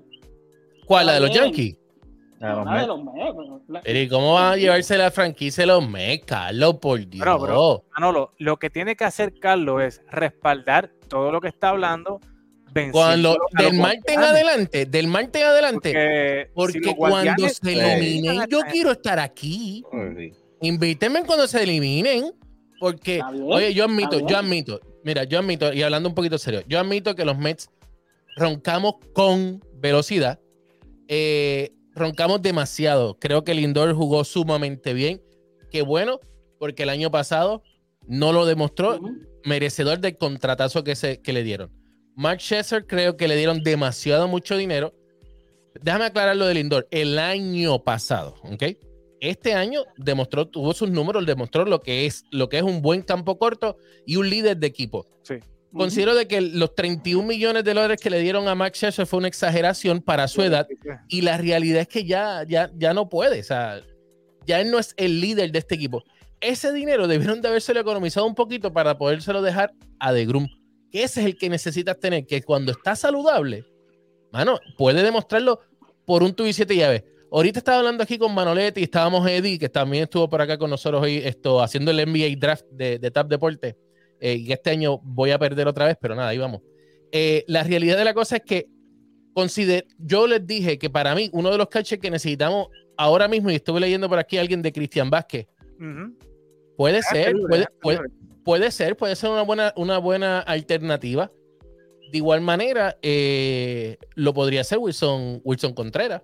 ¿Cuál? 0.86 1.06
¿La 1.06 1.14
de 1.14 1.20
los. 1.20 1.30
Yankees? 1.30 1.76
A 2.40 2.48
los 2.52 2.62
Una 2.62 2.72
de 2.72 2.76
Mets? 2.78 2.88
los 2.88 3.04
Mets, 3.04 3.34
pero 3.36 3.62
la- 3.68 3.80
Pero 3.82 3.98
¿y 3.98 4.08
cómo 4.08 4.34
van 4.34 4.52
a 4.52 4.56
llevarse 4.56 4.96
la 4.98 5.10
franquicia 5.10 5.62
de 5.62 5.66
los 5.68 5.88
Mets, 5.88 6.24
Carlos? 6.26 6.74
Por 6.80 6.98
Dios. 7.06 7.24
Pero, 7.24 7.40
pero, 7.40 7.84
Manolo, 7.96 8.32
lo 8.38 8.56
que 8.58 8.70
tiene 8.70 8.96
que 8.96 9.04
hacer 9.04 9.34
Carlos 9.40 9.82
es 9.82 10.02
respaldar 10.10 10.90
todo 11.08 11.32
lo 11.32 11.40
que 11.40 11.48
está 11.48 11.70
hablando. 11.70 12.20
Cuando 12.92 13.36
del 13.58 13.74
martes 13.74 14.14
en 14.14 14.20
adelante, 14.22 14.86
del 14.86 15.06
martes 15.08 15.40
en 15.42 15.48
adelante, 15.48 15.90
Porque, 15.92 16.50
porque 16.54 16.72
si 16.78 16.84
los 16.84 16.94
cuando 16.94 17.48
se 17.48 17.72
eliminen, 17.72 18.46
yo 18.48 18.60
quiero 18.70 18.92
estar 18.92 19.18
aquí. 19.18 19.82
Sí. 20.16 20.32
Invítenme 20.60 21.24
cuando 21.24 21.48
se 21.48 21.62
eliminen, 21.62 22.32
porque, 22.78 23.20
oye, 23.46 23.72
yo 23.74 23.84
admito, 23.86 24.24
yo 24.26 24.36
admito, 24.36 24.80
mira, 25.02 25.24
yo 25.24 25.38
admito, 25.40 25.72
y 25.72 25.82
hablando 25.82 26.08
un 26.10 26.14
poquito 26.14 26.36
serio, 26.38 26.62
yo 26.68 26.78
admito 26.78 27.14
que 27.16 27.24
los 27.24 27.36
Mets 27.38 27.68
roncamos 28.36 28.96
con 29.12 29.60
velocidad, 29.74 30.38
eh, 31.08 31.72
roncamos 31.98 32.42
demasiado. 32.42 33.18
Creo 33.18 33.44
que 33.44 33.54
Lindor 33.54 33.92
jugó 33.94 34.24
sumamente 34.24 34.94
bien. 34.94 35.22
Qué 35.70 35.82
bueno, 35.82 36.20
porque 36.58 36.84
el 36.84 36.88
año 36.88 37.10
pasado 37.10 37.62
no 38.06 38.32
lo 38.32 38.46
demostró 38.46 39.00
merecedor 39.44 40.00
del 40.00 40.16
contratazo 40.16 40.84
que, 40.84 40.96
se, 40.96 41.20
que 41.20 41.32
le 41.32 41.42
dieron. 41.42 41.70
Mark 42.14 42.40
Scherzer 42.40 42.86
creo 42.86 43.16
que 43.16 43.28
le 43.28 43.36
dieron 43.36 43.62
demasiado 43.62 44.26
mucho 44.28 44.56
dinero. 44.56 44.94
Déjame 45.80 46.06
aclarar 46.06 46.36
lo 46.36 46.46
de 46.46 46.54
Lindor. 46.54 46.88
El 46.90 47.18
año 47.18 47.84
pasado, 47.84 48.34
¿ok? 48.42 48.64
Este 49.20 49.54
año 49.54 49.82
demostró, 49.96 50.46
tuvo 50.46 50.72
sus 50.72 50.90
números, 50.90 51.26
demostró 51.26 51.64
lo 51.64 51.80
que 51.80 52.06
es, 52.06 52.24
lo 52.30 52.48
que 52.48 52.58
es 52.58 52.62
un 52.62 52.82
buen 52.82 53.02
campo 53.02 53.38
corto 53.38 53.76
y 54.06 54.16
un 54.16 54.30
líder 54.30 54.56
de 54.56 54.66
equipo. 54.66 55.06
Considero 55.72 56.14
de 56.14 56.26
que 56.26 56.40
los 56.40 56.74
31 56.74 57.26
millones 57.26 57.62
de 57.62 57.74
dólares 57.74 58.00
que 58.00 58.08
le 58.08 58.20
dieron 58.20 58.48
a 58.48 58.54
Max 58.54 58.78
Scherzer 58.78 59.06
fue 59.06 59.18
una 59.18 59.28
exageración 59.28 60.00
para 60.00 60.26
su 60.26 60.42
edad 60.42 60.66
y 61.08 61.20
la 61.20 61.36
realidad 61.36 61.82
es 61.82 61.88
que 61.88 62.04
ya, 62.04 62.42
ya, 62.48 62.70
ya 62.74 62.94
no 62.94 63.08
puede. 63.08 63.40
O 63.40 63.44
sea, 63.44 63.82
ya 64.46 64.60
él 64.60 64.70
no 64.70 64.78
es 64.78 64.94
el 64.96 65.20
líder 65.20 65.52
de 65.52 65.58
este 65.58 65.74
equipo. 65.74 66.02
Ese 66.40 66.72
dinero 66.72 67.06
debieron 67.06 67.42
de 67.42 67.48
habérselo 67.48 67.80
economizado 67.80 68.26
un 68.26 68.34
poquito 68.34 68.72
para 68.72 68.96
podérselo 68.96 69.42
dejar 69.42 69.72
a 69.98 70.12
De 70.12 70.24
Grum. 70.24 70.46
Que 70.90 71.02
ese 71.02 71.20
es 71.20 71.26
el 71.26 71.36
que 71.36 71.50
necesitas 71.50 72.00
tener, 72.00 72.24
que 72.24 72.42
cuando 72.42 72.72
está 72.72 72.96
saludable, 72.96 73.66
mano, 74.32 74.58
puede 74.78 75.02
demostrarlo 75.02 75.60
por 76.06 76.22
un 76.22 76.32
tubo 76.32 76.46
y 76.46 76.54
siete 76.54 76.74
llaves. 76.74 77.04
Ahorita 77.30 77.58
estaba 77.58 77.78
hablando 77.78 78.02
aquí 78.02 78.16
con 78.16 78.34
Manoletti 78.34 78.80
y 78.80 78.84
estábamos 78.84 79.28
Eddie, 79.28 79.58
que 79.58 79.68
también 79.68 80.04
estuvo 80.04 80.30
por 80.30 80.40
acá 80.40 80.56
con 80.56 80.70
nosotros 80.70 81.02
hoy, 81.02 81.18
esto, 81.18 81.60
haciendo 81.60 81.90
el 81.90 81.98
NBA 82.10 82.38
draft 82.38 82.64
de, 82.70 82.98
de 82.98 83.10
Tap 83.10 83.28
Deporte. 83.28 83.76
Eh, 84.20 84.36
y 84.36 84.52
este 84.52 84.70
año 84.70 84.98
voy 85.02 85.30
a 85.30 85.38
perder 85.38 85.68
otra 85.68 85.86
vez, 85.86 85.96
pero 86.00 86.14
nada, 86.14 86.28
ahí 86.28 86.38
vamos. 86.38 86.60
Eh, 87.12 87.44
la 87.46 87.62
realidad 87.62 87.96
de 87.96 88.04
la 88.04 88.14
cosa 88.14 88.36
es 88.36 88.42
que 88.42 88.68
consider 89.32 89.86
yo 89.98 90.26
les 90.26 90.46
dije 90.46 90.78
que 90.78 90.90
para 90.90 91.14
mí 91.14 91.30
uno 91.32 91.50
de 91.50 91.58
los 91.58 91.68
catchers 91.68 92.00
que 92.00 92.10
necesitamos 92.10 92.68
ahora 92.96 93.28
mismo, 93.28 93.50
y 93.50 93.54
estuve 93.54 93.80
leyendo 93.80 94.08
por 94.08 94.18
aquí 94.18 94.36
a 94.36 94.40
alguien 94.40 94.60
de 94.62 94.72
Cristian 94.72 95.08
Vázquez, 95.08 95.46
Ujú. 95.78 96.16
puede 96.76 96.96
Déjate 96.96 97.24
ser, 97.24 97.36
puede, 97.36 97.58
déjate 97.60 97.76
puede, 97.80 97.98
puede 98.44 98.70
ser, 98.70 98.96
puede 98.96 99.16
ser 99.16 99.30
una 99.30 99.42
buena, 99.42 99.72
una 99.76 99.98
buena 99.98 100.40
alternativa. 100.40 101.30
De 102.10 102.18
igual 102.18 102.40
manera, 102.40 102.96
eh, 103.02 103.98
lo 104.14 104.32
podría 104.32 104.64
ser 104.64 104.78
Wilson, 104.78 105.42
Wilson 105.44 105.74
Contreras. 105.74 106.22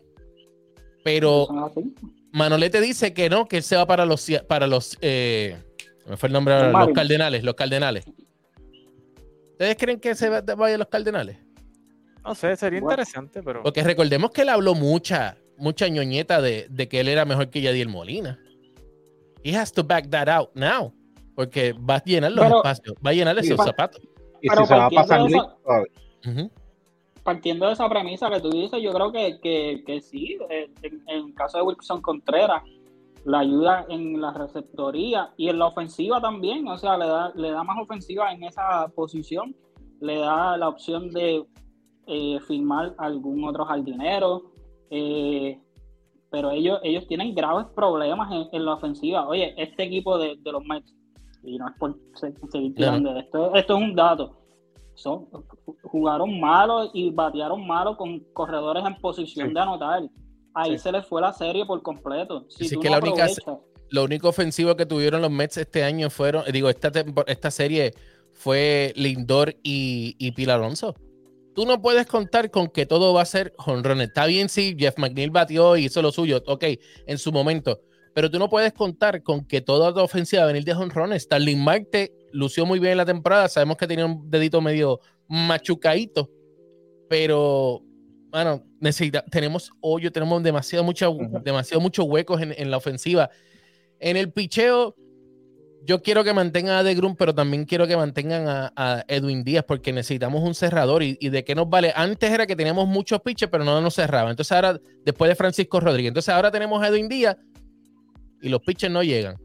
Pero 1.05 1.47
así. 1.67 1.95
Manolete 2.33 2.81
dice 2.81 3.13
que 3.13 3.29
no, 3.29 3.47
que 3.47 3.59
él 3.59 3.63
se 3.63 3.77
va 3.77 3.87
para 3.87 4.07
los 4.07 4.27
para 4.49 4.67
los 4.67 4.99
eh, 5.03 5.57
me 6.07 6.17
fue 6.17 6.29
el 6.29 6.33
nombre 6.33 6.55
Los 6.55 6.63
ahora, 6.65 6.87
los. 6.87 6.95
Cardenales, 6.95 7.45
los 7.45 7.55
Cardenales. 7.55 8.05
¿Ustedes 9.53 9.77
creen 9.79 10.01
que 10.01 10.15
se 10.15 10.29
va- 10.29 10.41
vaya 10.41 10.75
a 10.75 10.79
los 10.79 10.89
Cardenales? 10.89 11.39
No 12.25 12.35
sé, 12.35 12.57
sería 12.57 12.81
Bueno. 12.81 12.93
interesante, 12.95 13.43
pero 13.43 13.63
Porque 13.63 13.83
recordemos 13.83 14.31
que 14.31 14.43
él 14.43 14.49
habló 14.49 14.75
mucha, 14.75 15.37
mucha 15.59 15.89
ñoñeta 15.89 16.41
de, 16.41 16.67
de 16.71 16.89
que 16.89 17.01
él 17.01 17.09
era 17.09 17.25
mejor 17.25 17.51
que 17.51 17.61
Yadiel 17.61 17.89
Molina. 17.89 18.39
He 19.43 19.55
has 19.57 19.73
to 19.73 19.85
back 19.85 20.09
that 20.11 20.29
out 20.29 20.51
now. 20.55 20.93
Porque 21.35 21.73
va 21.73 21.97
a 21.97 22.05
llenar 22.05 22.33
los 22.33 22.45
Pero- 22.45 22.57
espacios, 22.59 22.97
va 23.05 23.11
a 23.11 23.13
llenar 23.13 23.39
esos 23.39 23.57
pa- 23.57 23.65
zapatos. 23.65 24.01
Y 24.41 24.49
Pero 24.49 24.63
si 24.63 24.69
se 24.69 24.75
va 24.75 24.87
a 24.87 24.91
partiendo 24.91 25.39
pasar 25.59 25.83
esa- 25.83 26.49
partiendo 27.23 27.67
de 27.67 27.73
esa 27.73 27.89
premisa 27.89 28.31
que 28.31 28.41
tú 28.41 28.51
dices, 28.51 28.81
yo 28.83 28.93
creo 28.93 29.11
que, 29.13 29.39
que, 29.43 29.83
que 29.87 30.01
sí, 30.01 30.39
eh, 30.51 30.69
en, 30.83 31.03
en 31.09 31.27
el 31.27 31.35
caso 31.35 31.59
de 31.59 31.65
Wilson 31.65 32.03
Contreras, 32.03 32.63
la 33.25 33.39
ayuda 33.41 33.87
en 33.89 34.21
la 34.21 34.33
receptoría 34.33 35.33
y 35.37 35.49
en 35.49 35.59
la 35.59 35.67
ofensiva 35.67 36.21
también, 36.21 36.67
o 36.69 36.77
sea, 36.77 36.97
le 36.99 37.07
da, 37.07 37.33
le 37.35 37.51
da 37.51 37.63
más 37.65 37.79
ofensiva 37.81 38.33
en 38.33 38.45
esa 38.45 38.89
posición. 38.95 39.55
le 40.01 40.19
da 40.19 40.57
la 40.59 40.69
opción 40.69 41.11
de 41.11 41.47
eh, 42.07 42.39
firmar 42.47 42.95
algún 42.99 43.45
otro 43.45 43.65
jardinero. 43.65 44.43
eh, 44.91 45.59
pero 46.31 46.51
ellos, 46.51 46.81
ellos 46.83 47.07
tienen 47.07 47.33
graves 47.35 47.67
problemas 47.77 48.31
en, 48.33 48.49
en 48.53 48.65
la 48.65 48.75
ofensiva. 48.75 49.27
Oye, 49.29 49.55
este 49.57 49.85
equipo 49.85 50.19
de, 50.19 50.37
de 50.37 50.53
los 50.53 50.65
Mets, 50.65 50.93
y 51.45 51.57
no 51.59 51.69
es 51.69 51.75
por 51.79 51.97
se- 52.15 52.35
seguir 52.51 52.75
tirando, 52.75 53.17
esto, 53.17 53.55
esto 53.55 53.77
es 53.77 53.83
un 53.83 53.95
dato. 53.95 54.37
Son, 54.95 55.27
jugaron 55.85 56.41
malo 56.41 56.91
y 56.93 57.11
batearon 57.11 57.65
malo 57.67 57.97
con 57.97 58.19
corredores 58.33 58.85
en 58.85 58.97
posición 58.97 59.49
Sí. 59.49 59.55
de 59.55 59.61
anotar. 59.61 60.03
Ahí 60.55 60.73
Sí. 60.73 60.79
se 60.85 60.93
les 60.93 61.05
fue 61.07 61.21
la 61.21 61.33
serie 61.33 61.67
por 61.67 61.83
completo. 61.83 62.47
Si 62.49 62.67
Así 62.67 62.75
tú 62.77 62.81
que 62.81 62.89
no 62.91 62.97
la 63.01 63.03
única- 63.03 63.29
Lo 63.91 64.05
único 64.05 64.29
ofensivo 64.29 64.77
que 64.77 64.87
tuvieron 64.87 65.21
los 65.23 65.31
Mets 65.31 65.57
este 65.59 65.85
año 65.85 66.11
fueron, 66.11 66.45
digo, 66.53 66.69
esta, 66.71 66.91
esta 67.27 67.51
serie 67.51 67.93
fue 68.33 68.93
Lindor 68.97 69.55
y, 69.63 70.17
y 70.19 70.33
Pil 70.33 70.51
Alonso. 70.51 70.95
Tú 71.55 71.67
no 71.67 71.81
puedes 71.81 72.07
contar 72.07 72.51
con 72.51 72.69
que 72.69 72.87
todo 72.87 73.13
va 73.15 73.23
a 73.23 73.27
ser 73.27 73.53
jonrones. 73.59 74.09
Está 74.09 74.27
bien 74.27 74.49
si 74.49 74.75
Jeff 74.77 74.99
McNeil 74.99 75.31
batió 75.31 75.77
y 75.77 75.85
hizo 75.85 76.03
lo 76.03 76.11
suyo, 76.11 76.43
ok, 76.47 76.65
en 77.07 77.19
su 77.19 77.31
momento. 77.31 77.81
Pero 78.13 78.31
tú 78.31 78.39
no 78.41 78.49
puedes 78.49 78.73
contar 78.73 79.23
con 79.23 79.45
que 79.45 79.61
toda 79.61 79.93
tu 79.95 80.01
ofensiva 80.01 80.43
va 80.43 80.49
a 80.49 80.53
venir 80.53 80.65
de 80.65 80.75
jonrones. 80.75 81.23
Starling 81.25 81.63
Marte 81.63 82.13
lució 82.33 82.65
muy 82.67 82.79
bien 82.81 82.93
en 82.93 82.99
la 82.99 83.05
temporada. 83.07 83.49
Sabemos 83.49 83.77
que 83.77 83.87
tenía 83.87 84.07
un 84.07 84.29
dedito 84.31 84.61
medio 84.61 84.99
machucadito. 85.29 86.29
Pero, 87.09 87.83
bueno, 88.35 88.65
necesita, 88.81 89.25
tenemos 89.31 89.71
hoyo, 89.81 90.11
tenemos 90.11 90.43
demasiado, 90.43 90.83
mucha, 90.83 91.07
demasiado 91.45 91.81
muchos 91.81 92.05
huecos 92.05 92.43
en, 92.43 92.53
en 92.59 92.69
la 92.69 92.79
ofensiva. 92.79 93.31
En 94.01 94.17
el 94.17 94.33
picheo, 94.33 94.97
yo 95.85 96.03
quiero 96.03 96.25
que 96.25 96.35
mantengan 96.35 96.75
a 96.79 96.83
De 96.83 96.97
Grum, 96.97 97.15
pero 97.15 97.33
también 97.33 97.65
quiero 97.65 97.87
que 97.87 97.97
mantengan 97.97 98.49
a, 98.49 98.73
a 98.75 99.05
Edwin 99.07 99.45
Díaz 99.45 99.65
porque 99.69 99.93
necesitamos 99.93 100.43
un 100.43 100.57
cerrador. 100.57 101.05
Y, 101.05 101.17
y 101.21 101.29
de 101.29 101.45
qué 101.45 101.55
nos 101.55 101.71
vale? 101.71 101.93
Antes 101.95 102.29
era 102.29 102.45
que 102.45 102.57
teníamos 102.57 102.89
muchos 102.89 103.21
pitches, 103.21 103.49
pero 103.49 103.63
no 103.63 103.81
nos 103.81 103.95
cerraban. 103.95 104.31
Entonces 104.31 104.51
ahora, 104.51 104.81
después 105.05 105.29
de 105.29 105.37
Francisco 105.37 105.79
Rodríguez, 105.79 106.09
entonces 106.09 106.35
ahora 106.35 106.51
tenemos 106.51 106.83
a 106.83 106.89
Edwin 106.89 107.09
Díaz 107.09 107.37
y 108.43 108.49
los 108.49 108.61
pitches 108.63 108.91
no 108.91 109.05
llegan. 109.05 109.37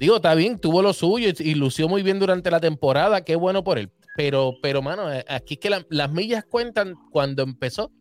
Digo, 0.00 0.16
está 0.16 0.34
bien, 0.34 0.58
tuvo 0.58 0.82
lo 0.82 0.92
suyo 0.92 1.28
y, 1.28 1.50
y 1.50 1.54
lució 1.54 1.88
muy 1.88 2.02
bien 2.02 2.18
durante 2.18 2.50
la 2.50 2.58
temporada, 2.58 3.20
qué 3.24 3.36
bueno 3.36 3.62
por 3.62 3.78
él. 3.78 3.92
Pero, 4.16 4.54
pero 4.60 4.82
mano, 4.82 5.12
eh, 5.12 5.24
aquí 5.28 5.54
es 5.54 5.60
que 5.60 5.70
la- 5.70 5.86
las 5.88 6.10
millas 6.10 6.44
cuentan 6.44 6.94
cuando 7.12 7.44
empezó 7.44 7.92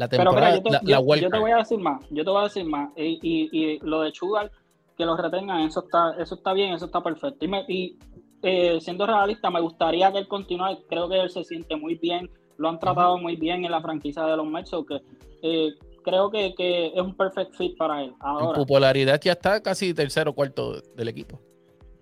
la 0.00 0.08
Pero 0.08 0.24
temporada, 0.24 0.50
mira, 0.50 0.56
yo 0.56 0.62
te, 0.62 0.70
la, 0.70 0.80
yo- 0.80 0.88
la 0.88 0.96
yo 0.96 1.02
wild 1.02 1.22
te 1.24 1.30
card. 1.30 1.40
voy 1.40 1.50
a 1.52 1.56
decir 1.58 1.78
más, 1.78 2.00
yo 2.10 2.24
te 2.24 2.30
voy 2.30 2.40
a 2.40 2.44
decir 2.44 2.64
más. 2.64 2.90
Y, 2.96 3.18
y- 3.22 3.48
y 3.52 3.78
lo 3.80 4.00
de 4.00 4.12
Sugar, 4.12 4.50
que 4.96 5.04
lo 5.04 5.16
retengan, 5.16 5.60
eso 5.60 5.80
está, 5.84 6.14
eso 6.18 6.34
está 6.34 6.52
bien, 6.52 6.72
eso 6.74 6.86
está 6.86 7.02
perfecto. 7.02 7.44
Y, 7.44 7.48
me- 7.48 7.64
y, 7.68 7.96
eh, 8.42 8.78
siendo 8.80 9.06
realista, 9.06 9.50
me 9.50 9.60
gustaría 9.60 10.10
que 10.10 10.18
él 10.18 10.28
continúe. 10.28 10.78
Creo 10.88 11.08
que 11.08 11.20
él 11.20 11.30
se 11.30 11.44
siente 11.44 11.76
muy 11.76 11.94
bien, 11.96 12.28
lo 12.56 12.68
han 12.68 12.78
tratado 12.78 13.18
muy 13.18 13.36
bien 13.36 13.64
en 13.64 13.70
la 13.70 13.80
franquicia 13.80 14.24
de 14.24 14.36
los 14.36 14.46
Mets, 14.46 14.70
que 14.88 15.00
eh, 15.42 15.74
creo 16.02 16.30
que, 16.30 16.54
que 16.54 16.86
es 16.88 17.00
un 17.00 17.14
perfect 17.14 17.54
fit 17.54 17.76
para 17.76 18.02
él. 18.02 18.10
En 18.10 18.14
Ahora, 18.20 18.58
popularidad 18.58 19.20
ya 19.22 19.32
está 19.32 19.62
casi 19.62 19.92
tercero 19.94 20.30
o 20.30 20.34
cuarto 20.34 20.80
del 20.96 21.08
equipo. 21.08 21.38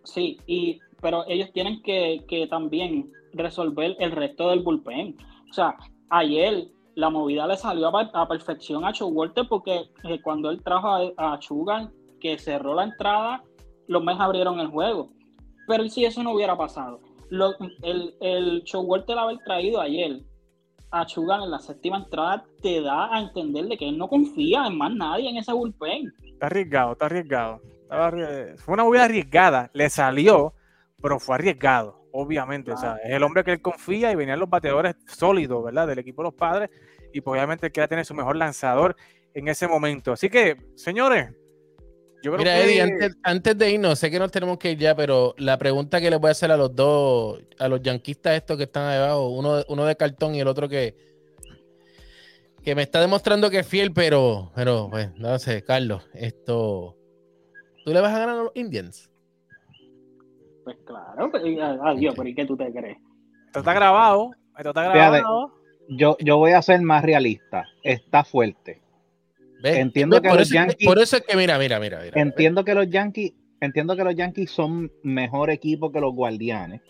Sí, 0.05 0.39
y, 0.47 0.79
pero 1.01 1.25
ellos 1.29 1.51
tienen 1.53 1.83
que, 1.83 2.25
que 2.29 2.47
también 2.47 3.13
resolver 3.33 3.97
el 3.99 4.13
resto 4.13 4.51
del 4.51 4.61
bullpen. 4.61 5.17
O 5.51 5.53
sea, 5.53 5.77
ayer 6.11 6.69
la 6.99 7.11
movida 7.11 7.47
le 7.47 7.57
salió 7.57 7.87
a, 7.89 7.93
per- 7.93 8.11
a 8.13 8.27
perfección 8.27 8.85
a 8.85 8.91
Showalter 8.91 9.47
porque 9.49 9.85
eh, 10.03 10.21
cuando 10.21 10.51
él 10.51 10.61
trajo 10.65 10.89
a, 10.89 11.35
a 11.35 11.41
Sugar, 11.41 11.91
que 12.21 12.37
cerró 12.39 12.75
la 12.75 12.85
entrada, 12.85 13.45
los 13.87 14.03
Mets 14.03 14.19
abrieron 14.21 14.59
el 14.59 14.67
juego. 14.67 15.11
Pero 15.69 15.89
si 15.89 16.05
eso 16.05 16.23
no 16.25 16.33
hubiera 16.33 16.57
pasado, 16.57 16.99
el, 17.83 18.15
el 18.21 18.63
Showalter 18.65 19.17
haber 19.17 19.39
traído 19.45 19.81
ayer 19.81 20.23
a 20.91 21.07
Sugar 21.07 21.41
en 21.43 21.51
la 21.53 21.61
séptima 21.61 21.99
entrada 21.99 22.45
te 22.63 22.81
da 22.81 23.15
a 23.15 23.21
entender 23.21 23.67
de 23.67 23.77
que 23.79 23.89
él 23.89 23.97
no 23.97 24.09
confía 24.09 24.67
en 24.67 24.77
más 24.77 24.93
nadie 24.93 25.29
en 25.31 25.37
ese 25.37 25.53
bullpen. 25.53 26.13
Está 26.25 26.47
arriesgado, 26.47 26.93
está 26.93 27.07
arriesgado. 27.07 27.61
Fue 28.57 28.75
una 28.75 28.83
movida 28.85 29.05
arriesgada, 29.05 29.71
le 29.73 29.89
salió, 29.89 30.53
pero 31.01 31.21
fue 31.21 31.37
arriesgado, 31.37 31.98
obviamente. 32.13 32.73
O 32.73 32.77
sea, 32.77 32.97
es 33.05 33.11
el 33.11 33.23
hombre 33.23 33.45
que 33.45 33.53
él 33.53 33.61
confía 33.61 34.11
y 34.11 34.15
venían 34.15 34.39
los 34.39 34.51
bateadores 34.51 34.97
sólidos, 35.07 35.65
¿verdad? 35.65 35.87
Del 35.87 35.99
equipo 35.99 36.23
de 36.23 36.29
los 36.29 36.35
padres. 36.35 36.71
Y 37.13 37.21
pues 37.21 37.39
obviamente 37.39 37.67
él 37.67 37.73
quería 37.73 37.89
tener 37.89 38.05
su 38.05 38.15
mejor 38.15 38.37
lanzador 38.37 38.97
en 39.35 39.49
ese 39.49 39.67
momento. 39.67 40.13
Así 40.13 40.29
que, 40.29 40.57
señores, 40.75 41.31
yo 42.23 42.33
creo 42.33 42.39
Mira, 42.39 42.55
que. 42.55 42.65
Eddie, 42.65 42.83
antes, 42.83 43.17
antes 43.23 43.59
de 43.59 43.71
irnos, 43.71 43.99
sé 43.99 44.11
que 44.11 44.19
nos 44.19 44.31
tenemos 44.31 44.59
que 44.59 44.73
ir 44.73 44.79
ya, 44.79 44.95
pero 44.95 45.35
la 45.39 45.57
pregunta 45.59 46.01
que 46.01 46.11
les 46.11 46.19
voy 46.19 46.29
a 46.29 46.33
hacer 46.33 46.51
a 46.51 46.57
los 46.57 46.75
dos, 46.75 47.41
a 47.59 47.69
los 47.69 47.81
yanquistas 47.81 48.35
estos 48.37 48.57
que 48.57 48.65
están 48.65 48.89
ahí 48.89 48.99
abajo, 48.99 49.29
uno, 49.29 49.63
uno 49.69 49.85
de 49.85 49.97
cartón 49.97 50.35
y 50.35 50.41
el 50.41 50.49
otro 50.49 50.69
que, 50.69 50.97
que 52.63 52.75
me 52.75 52.83
está 52.83 53.01
demostrando 53.01 53.51
que 53.51 53.61
es 53.61 53.67
fiel, 53.67 53.93
pero, 53.93 54.51
pero, 54.55 54.89
pues, 54.91 55.15
no 55.17 55.39
sé, 55.39 55.63
Carlos, 55.63 56.09
esto, 56.13 56.97
¿tú 57.85 57.93
le 57.93 58.01
vas 58.01 58.13
a 58.13 58.19
ganar 58.19 58.37
a 58.37 58.43
los 58.43 58.53
Indians? 58.55 59.11
Pues 60.69 60.77
claro, 60.85 61.31
pero, 61.33 61.47
adiós, 61.87 62.15
pero 62.15 62.29
¿y 62.29 62.35
qué 62.35 62.45
tú 62.45 62.55
te 62.55 62.71
crees? 62.71 62.99
Esto 63.47 63.61
está 63.61 63.73
grabado. 63.73 64.33
Esto 64.55 64.69
está 64.69 64.93
Fíjate. 64.93 65.19
grabado. 65.21 65.55
Yo, 65.89 66.17
yo 66.21 66.37
voy 66.37 66.53
a 66.53 66.61
ser 66.61 66.83
más 66.83 67.03
realista. 67.03 67.65
Está 67.83 68.23
fuerte. 68.23 68.83
¿Ves? 69.63 69.79
Entiendo 69.79 70.17
¿Ves? 70.17 70.21
que 70.23 70.29
por, 70.29 70.39
los 70.41 70.47
eso, 70.51 70.55
Yankees- 70.57 70.85
por 70.87 70.99
eso 70.99 71.17
es 71.17 71.23
que, 71.27 71.37
mira, 71.39 71.59
mira, 71.59 71.81
mira, 71.81 72.01
mira. 72.03 72.21
Entiendo 72.21 72.67
que 72.67 72.75
los 72.75 72.91
Yankees, 72.91 73.33
entiendo 73.63 73.97
que 73.97 74.05
los 74.05 74.15
Yankees 74.15 74.51
son 74.51 74.93
mejor 75.03 75.49
equipo 75.49 75.91
que 75.91 76.01
los 76.03 76.13
Guardianes, 76.15 76.83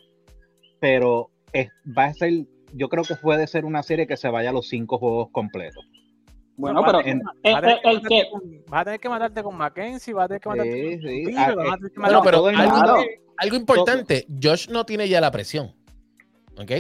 pero 0.81 1.31
es- 1.53 1.71
va 1.97 2.07
a 2.07 2.15
ser, 2.15 2.33
yo 2.75 2.89
creo 2.89 3.05
que 3.05 3.15
puede 3.15 3.47
ser 3.47 3.65
una 3.65 3.85
serie 3.85 4.09
que 4.09 4.17
se 4.17 4.29
vaya 4.29 4.51
a 4.51 4.53
los 4.53 4.67
cinco 4.69 4.99
juegos 4.99 5.29
completos. 5.31 5.85
Bueno, 6.57 6.83
pero 6.85 6.99
el, 6.99 7.21
vas 7.21 7.55
a 7.55 7.61
tener 7.61 7.79
el- 7.85 7.91
el 7.91 7.95
matarte 7.95 8.09
que 8.09 8.31
con- 8.31 8.65
vas 8.67 8.81
a 8.81 8.85
tener 8.85 8.99
que 9.01 9.09
matarte 9.09 9.43
con 9.45 9.57
Mackenzie, 9.57 10.13
vas 10.15 10.25
a 10.25 10.29
tener 10.29 10.41
que 10.41 10.49
matarte 10.49 10.73
Sí, 10.73 10.91
con 11.01 11.09
sí. 11.09 11.23
Tupiro, 11.23 11.41
Ah, 11.41 11.55
vas 11.55 11.59
a 11.59 11.63
eh, 11.63 11.77
tener 11.79 11.93
que 11.93 12.01
Bueno, 12.01 12.19
matarte 12.19 12.25
pero 12.25 12.37
todo 12.39 12.51
el 12.51 12.57
algo, 13.39 13.57
importante, 13.57 14.27
Josh 14.43 14.69
no 14.69 14.85
tiene 14.85 15.09
ya 15.09 15.21
la 15.21 15.31
presión. 15.31 15.75
¿Ok? 16.57 16.73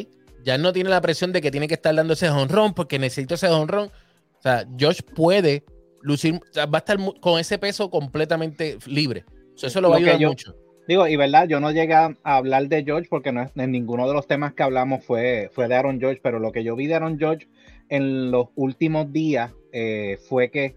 Ya 0.44 0.58
no 0.58 0.72
tiene 0.72 0.90
la 0.90 1.00
presión 1.00 1.32
de 1.32 1.40
que 1.40 1.50
tiene 1.50 1.68
que 1.68 1.74
estar 1.74 1.94
dando 1.94 2.14
ese 2.14 2.28
honrón 2.28 2.74
porque 2.74 2.98
necesito 2.98 3.34
ese 3.34 3.48
honrón. 3.48 3.90
O 4.38 4.42
sea, 4.42 4.66
Josh 4.78 5.00
puede 5.02 5.64
lucir, 6.00 6.34
o 6.34 6.52
sea, 6.52 6.66
va 6.66 6.78
a 6.78 6.80
estar 6.80 6.96
con 7.20 7.38
ese 7.38 7.58
peso 7.58 7.90
completamente 7.90 8.78
libre. 8.86 9.24
O 9.54 9.58
sea, 9.58 9.68
eso 9.68 9.80
lo 9.80 9.90
va 9.90 9.96
a 9.96 10.00
Lo 10.00 10.04
ayudar 10.06 10.20
yo- 10.20 10.28
mucho. 10.28 10.54
Digo, 10.86 11.06
y 11.06 11.16
verdad, 11.16 11.46
yo 11.46 11.60
no 11.60 11.70
llegué 11.70 11.92
a 11.92 12.14
hablar 12.22 12.66
de 12.68 12.82
George 12.82 13.08
porque 13.10 13.30
no 13.30 13.42
es, 13.42 13.50
en 13.56 13.72
ninguno 13.72 14.08
de 14.08 14.14
los 14.14 14.26
temas 14.26 14.54
que 14.54 14.62
hablamos 14.62 15.04
fue, 15.04 15.50
fue 15.52 15.68
de 15.68 15.74
Aaron 15.74 16.00
George, 16.00 16.20
pero 16.22 16.38
lo 16.38 16.50
que 16.50 16.64
yo 16.64 16.76
vi 16.76 16.86
de 16.86 16.94
Aaron 16.94 17.18
George 17.18 17.46
en 17.90 18.30
los 18.30 18.46
últimos 18.54 19.12
días 19.12 19.52
eh, 19.72 20.16
fue 20.30 20.50
que 20.50 20.76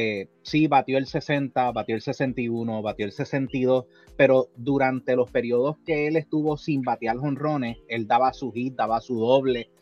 eh, 0.00 0.28
sí 0.42 0.68
batió 0.68 0.96
el 0.96 1.06
60, 1.06 1.72
batió 1.72 1.96
el 1.96 2.02
61, 2.02 2.82
batió 2.82 3.04
el 3.04 3.10
62, 3.10 3.86
pero 4.16 4.46
durante 4.54 5.16
los 5.16 5.28
periodos 5.28 5.76
que 5.84 6.06
él 6.06 6.14
estuvo 6.14 6.56
sin 6.56 6.82
batear 6.82 7.16
jonrones, 7.16 7.78
él 7.88 8.06
daba 8.06 8.32
su 8.32 8.52
hit, 8.52 8.76
daba 8.76 9.00
su 9.00 9.18
doble. 9.18 9.72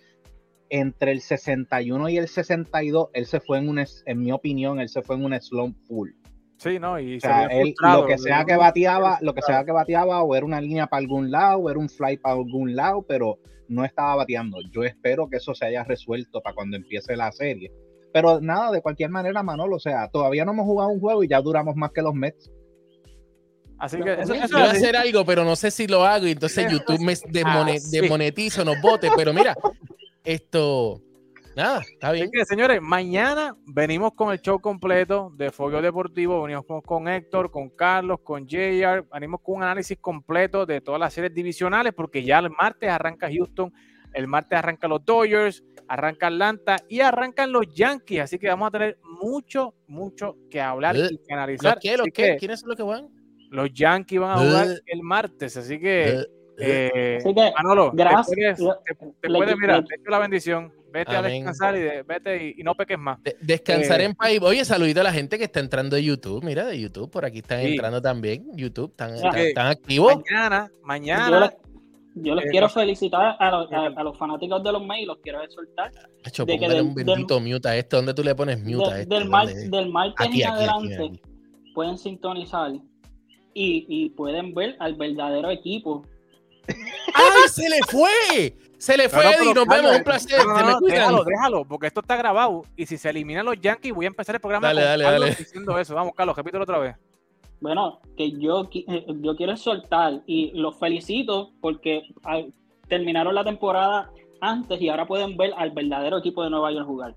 Entre 0.71 1.13
el 1.13 1.21
61 1.21 2.09
y 2.09 2.17
el 2.17 2.29
62, 2.29 3.11
él 3.13 3.27
se 3.27 3.41
fue 3.41 3.59
en 3.59 3.69
un, 3.69 3.79
en 3.79 4.19
mi 4.19 4.33
opinión, 4.33 4.81
él 4.81 4.89
se 4.89 5.03
fue 5.03 5.17
en 5.17 5.25
un 5.27 5.39
slump 5.39 5.77
full. 5.87 6.13
Sí, 6.57 6.79
¿no? 6.79 6.99
Y 6.99 7.19
O 7.19 7.21
se 7.21 7.27
sea, 7.27 7.49
vio 7.49 7.61
él, 7.61 7.75
lo 7.83 8.07
que 8.07 8.17
se 8.17 8.25
sea 8.25 8.47
que 8.47 8.57
bateaba, 8.57 9.19
lo 9.21 9.35
que 9.35 9.43
sea 9.43 9.67
que 9.67 9.73
bateaba, 9.73 10.23
o 10.23 10.35
era 10.35 10.47
una 10.47 10.63
línea 10.63 10.87
para 10.87 11.03
algún 11.03 11.31
lado, 11.31 11.59
o 11.59 11.71
era 11.71 11.79
un 11.79 11.91
fly 11.91 12.17
para 12.17 12.37
algún 12.37 12.75
lado, 12.75 13.05
pero 13.07 13.39
no 13.69 13.85
estaba 13.85 14.17
bateando. 14.17 14.61
Yo 14.73 14.83
espero 14.83 15.29
que 15.29 15.37
eso 15.37 15.55
se 15.55 15.67
haya 15.67 15.85
resuelto 15.85 16.41
para 16.41 16.55
cuando 16.55 16.79
empiece 16.79 17.15
la 17.17 17.31
serie. 17.33 17.71
Pero 18.17 18.41
nada, 18.41 18.71
de 18.71 18.81
cualquier 18.81 19.11
manera, 19.11 19.43
Manolo, 19.43 19.77
o 19.77 19.79
sea, 19.79 20.09
todavía 20.09 20.43
no 20.47 20.53
hemos 20.53 20.65
jugado 20.65 20.89
un 20.89 21.01
juego 21.01 21.23
y 21.23 21.29
ya 21.29 21.39
duramos 21.43 21.77
más 21.77 21.91
que 21.93 22.01
los 22.01 22.15
Mets. 22.15 22.51
Así 23.79 24.01
que 24.01 24.15
eso, 24.15 24.33
eso 24.33 24.47
Yo 24.47 24.57
voy 24.57 24.69
a 24.69 24.71
hacer 24.71 24.97
algo, 24.97 25.23
pero 25.27 25.45
no 25.45 25.55
sé 25.55 25.71
si 25.71 25.87
lo 25.87 26.03
hago 26.03 26.27
y 26.27 26.31
entonces 26.31 26.67
YouTube 26.73 26.99
me 26.99 27.13
Así. 27.13 27.91
desmonetiza, 27.91 28.65
nos 28.65 28.81
vote. 28.81 29.11
Pero 29.15 29.35
mira, 29.35 29.55
esto, 30.25 31.03
nada, 31.55 31.83
está 31.83 32.11
bien. 32.13 32.29
Así 32.29 32.39
que, 32.39 32.47
señores, 32.47 32.81
mañana 32.81 33.55
venimos 33.67 34.15
con 34.15 34.33
el 34.33 34.41
show 34.41 34.59
completo 34.61 35.31
de 35.37 35.51
Fogueo 35.51 35.83
Deportivo. 35.83 36.43
Venimos 36.43 36.65
con, 36.65 36.81
con 36.81 37.09
Héctor, 37.09 37.51
con 37.51 37.69
Carlos, 37.69 38.21
con 38.25 38.47
JR. 38.49 39.05
Venimos 39.13 39.43
con 39.43 39.57
un 39.57 39.63
análisis 39.65 39.99
completo 39.99 40.65
de 40.65 40.81
todas 40.81 40.99
las 40.99 41.13
series 41.13 41.35
divisionales, 41.35 41.93
porque 41.93 42.25
ya 42.25 42.39
el 42.39 42.49
martes 42.49 42.89
arranca 42.89 43.29
Houston, 43.31 43.71
el 44.15 44.27
martes 44.27 44.59
arrancan 44.59 44.89
los 44.89 45.05
Dodgers, 45.05 45.63
arranca 45.89 46.27
Atlanta 46.29 46.77
y 46.89 47.01
arrancan 47.01 47.53
los 47.53 47.67
Yankees. 47.75 48.21
Así 48.21 48.39
que 48.39 48.49
vamos 48.49 48.69
a 48.69 48.71
tener 48.71 48.99
mucho, 49.03 49.75
mucho 49.87 50.37
que 50.51 50.61
hablar 50.61 50.97
Eh, 50.97 51.09
y 51.11 51.19
que 51.19 51.33
analizar. 51.35 51.75
¿Los 51.75 51.83
qué? 51.83 51.91
¿Los 51.97 52.01
Así 52.03 52.11
qué? 52.13 52.23
que 52.33 52.37
¿Quiénes 52.37 52.61
son 52.61 52.69
los 52.71 52.77
que 52.77 52.83
van? 52.83 53.09
los 53.51 53.73
Yankees 53.73 54.21
van 54.21 54.31
a 54.31 54.37
jugar 54.39 54.67
Eh. 54.69 54.81
el 54.87 55.03
martes. 55.03 55.57
Así 55.57 55.79
que, 55.79 56.25
eh, 56.59 57.19
Así 57.21 57.35
que, 57.35 57.53
Manolo, 57.57 57.91
te 57.91 57.97
gracias. 58.03 58.27
puedes, 58.27 58.57
te- 58.85 59.07
te 59.21 59.29
Le- 59.29 59.39
puedes, 59.39 59.57
mira, 59.57 59.77
le- 59.79 59.83
te 59.85 59.95
echo 59.95 60.11
la 60.11 60.19
bendición. 60.19 60.73
Vete 60.93 61.15
a 61.15 61.21
descansar 61.21 61.77
y, 61.77 61.81
de- 61.81 62.03
vete 62.05 62.43
y, 62.47 62.55
y 62.61 62.63
no 62.63 62.75
peques 62.75 62.99
más. 62.99 63.23
de- 63.23 63.37
descansar 63.43 64.01
Eh, 64.01 64.05
en 64.05 64.15
país. 64.15 64.41
Oye, 64.41 64.65
saludito 64.65 65.01
a 65.01 65.05
la 65.05 65.13
gente 65.13 65.37
que 65.37 65.45
está 65.45 65.61
entrando 65.61 65.95
de 65.95 66.03
YouTube. 66.03 66.43
Mira, 66.43 66.65
de 66.65 66.81
YouTube, 66.81 67.11
por 67.11 67.27
aquí 67.27 67.39
están 67.41 67.61
Sí. 67.61 67.73
entrando 67.73 68.01
también. 68.01 68.47
YouTube, 68.55 68.91
están, 68.93 69.15
están, 69.15 69.37
están 69.37 69.67
activos. 69.67 70.17
Mañana, 70.17 70.71
mañana, 70.83 71.53
yo 72.17 72.35
los 72.35 72.45
Eh, 72.45 72.49
quiero 72.51 72.69
felicitar 72.69 73.37
a, 73.39 73.51
los- 73.51 73.73
a- 73.73 73.87
a 74.01 74.03
los 74.03 74.17
fanáticos 74.19 74.63
de 74.65 74.73
los 74.73 74.85
Mets 74.85 75.03
y 75.03 75.07
los 75.07 75.19
quiero 75.19 75.43
exhortar. 75.43 75.93
Hacho, 76.25 76.45
de 76.45 76.59
que 76.59 76.69
del- 76.69 76.83
un 76.83 76.95
bendito 76.95 77.39
mute 77.41 77.69
a 77.69 77.77
este. 77.77 77.97
¿Dónde 77.97 78.15
tú 78.15 78.25
le 78.25 78.35
pones 78.35 78.63
mute 78.65 78.91
a 78.91 79.01
este? 79.01 79.15
del, 79.15 79.29
mar- 79.29 79.47
del 79.53 79.89
martes 79.91 80.27
Aquí, 80.27 80.43
en 80.43 80.49
aquí, 80.49 80.63
aquí, 80.65 80.71
adelante 80.73 81.05
aquí. 81.05 81.21
pueden 81.75 81.99
sintonizar 81.99 82.73
y, 83.55 83.87
y 83.89 84.11
pueden 84.11 84.55
ver 84.55 84.77
al 84.81 84.95
verdadero 84.95 85.51
equipo. 85.51 86.03
¡Ay, 87.15 87.49
se 87.49 87.69
le 87.69 87.79
fue! 87.89 88.57
Se 88.79 88.97
le 88.97 89.09
fue, 89.09 89.25
No, 89.25 89.31
no, 89.31 89.37
Eddie. 89.39 89.55
Nos 89.55 89.67
vemos. 89.67 89.97
Un 89.97 90.05
placer. 90.05 90.39
no, 90.45 90.55
me 90.55 90.61
cuidan. 90.79 90.81
déjalo, 90.99 91.25
déjalo, 91.25 91.65
porque 91.65 91.87
esto 91.87 92.01
está 92.01 92.17
grabado. 92.17 92.63
Y 92.77 92.85
si 92.87 92.99
se 92.99 93.09
eliminan 93.09 93.47
los 93.47 93.59
Yankees, 93.61 93.95
voy 93.95 94.05
a 94.05 94.09
empezar 94.09 94.35
el 94.35 94.41
programa 94.41 94.67
Dale, 94.69 94.81
con 94.83 94.89
dale, 94.91 95.05
Carlos 95.05 95.21
dale. 95.31 95.37
diciendo 95.39 95.79
eso. 95.79 95.95
Vamos, 95.95 96.13
Carlos, 96.15 96.37
repítelo 96.37 96.65
otra 96.65 96.79
vez. 96.79 96.97
Bueno, 97.61 98.01
que 98.17 98.33
yo, 98.33 98.69
eh, 98.75 99.07
yo 99.23 99.35
quiero 99.37 99.57
soltar 99.57 100.23
y 100.27 100.51
los 100.53 100.79
felicito 100.79 101.53
porque 101.61 102.03
al- 102.23 102.53
terminaron 102.89 103.35
la 103.35 103.45
temporada 103.45 104.11
antes 104.41 104.81
y 104.81 104.89
ahora 104.89 105.07
pueden 105.07 105.37
ver 105.37 105.53
al 105.57 105.71
verdadero 105.71 106.19
equipo 106.19 106.45
de 106.45 106.51
Nueva 106.51 106.71
York 106.73 106.87
jugar. 106.87 107.17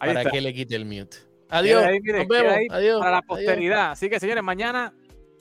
Ahí 0.00 0.08
Para 0.08 0.20
está. 0.20 0.30
que 0.32 0.40
le 0.40 0.52
quite 0.52 0.74
el 0.74 0.84
mute. 0.84 1.16
Adiós. 1.48 1.80
Queda 1.82 1.90
ahí, 1.90 2.00
mire, 2.00 2.18
Nos 2.18 2.28
vemos. 2.28 2.52
ahí 2.52 2.66
Adiós. 2.70 2.98
para 2.98 3.10
la 3.12 3.16
Adiós. 3.18 3.28
posteridad. 3.28 3.90
Así 3.92 4.10
que, 4.10 4.18
señores, 4.18 4.42
mañana 4.42 4.92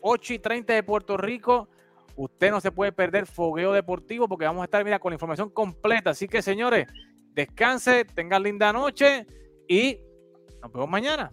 8 0.01 0.33
y 0.35 0.39
30 0.39 0.73
de 0.73 0.83
Puerto 0.83 1.17
Rico. 1.17 1.67
Usted 2.15 2.51
no 2.51 2.59
se 2.61 2.71
puede 2.71 2.91
perder 2.91 3.25
fogueo 3.25 3.71
deportivo 3.73 4.27
porque 4.27 4.45
vamos 4.45 4.61
a 4.61 4.65
estar, 4.65 4.83
mira, 4.83 4.99
con 4.99 5.11
la 5.11 5.15
información 5.15 5.49
completa. 5.49 6.11
Así 6.11 6.27
que, 6.27 6.41
señores, 6.41 6.85
descanse, 7.33 8.05
tengan 8.05 8.43
linda 8.43 8.71
noche 8.71 9.25
y 9.67 9.97
nos 10.61 10.71
vemos 10.71 10.89
mañana. 10.89 11.31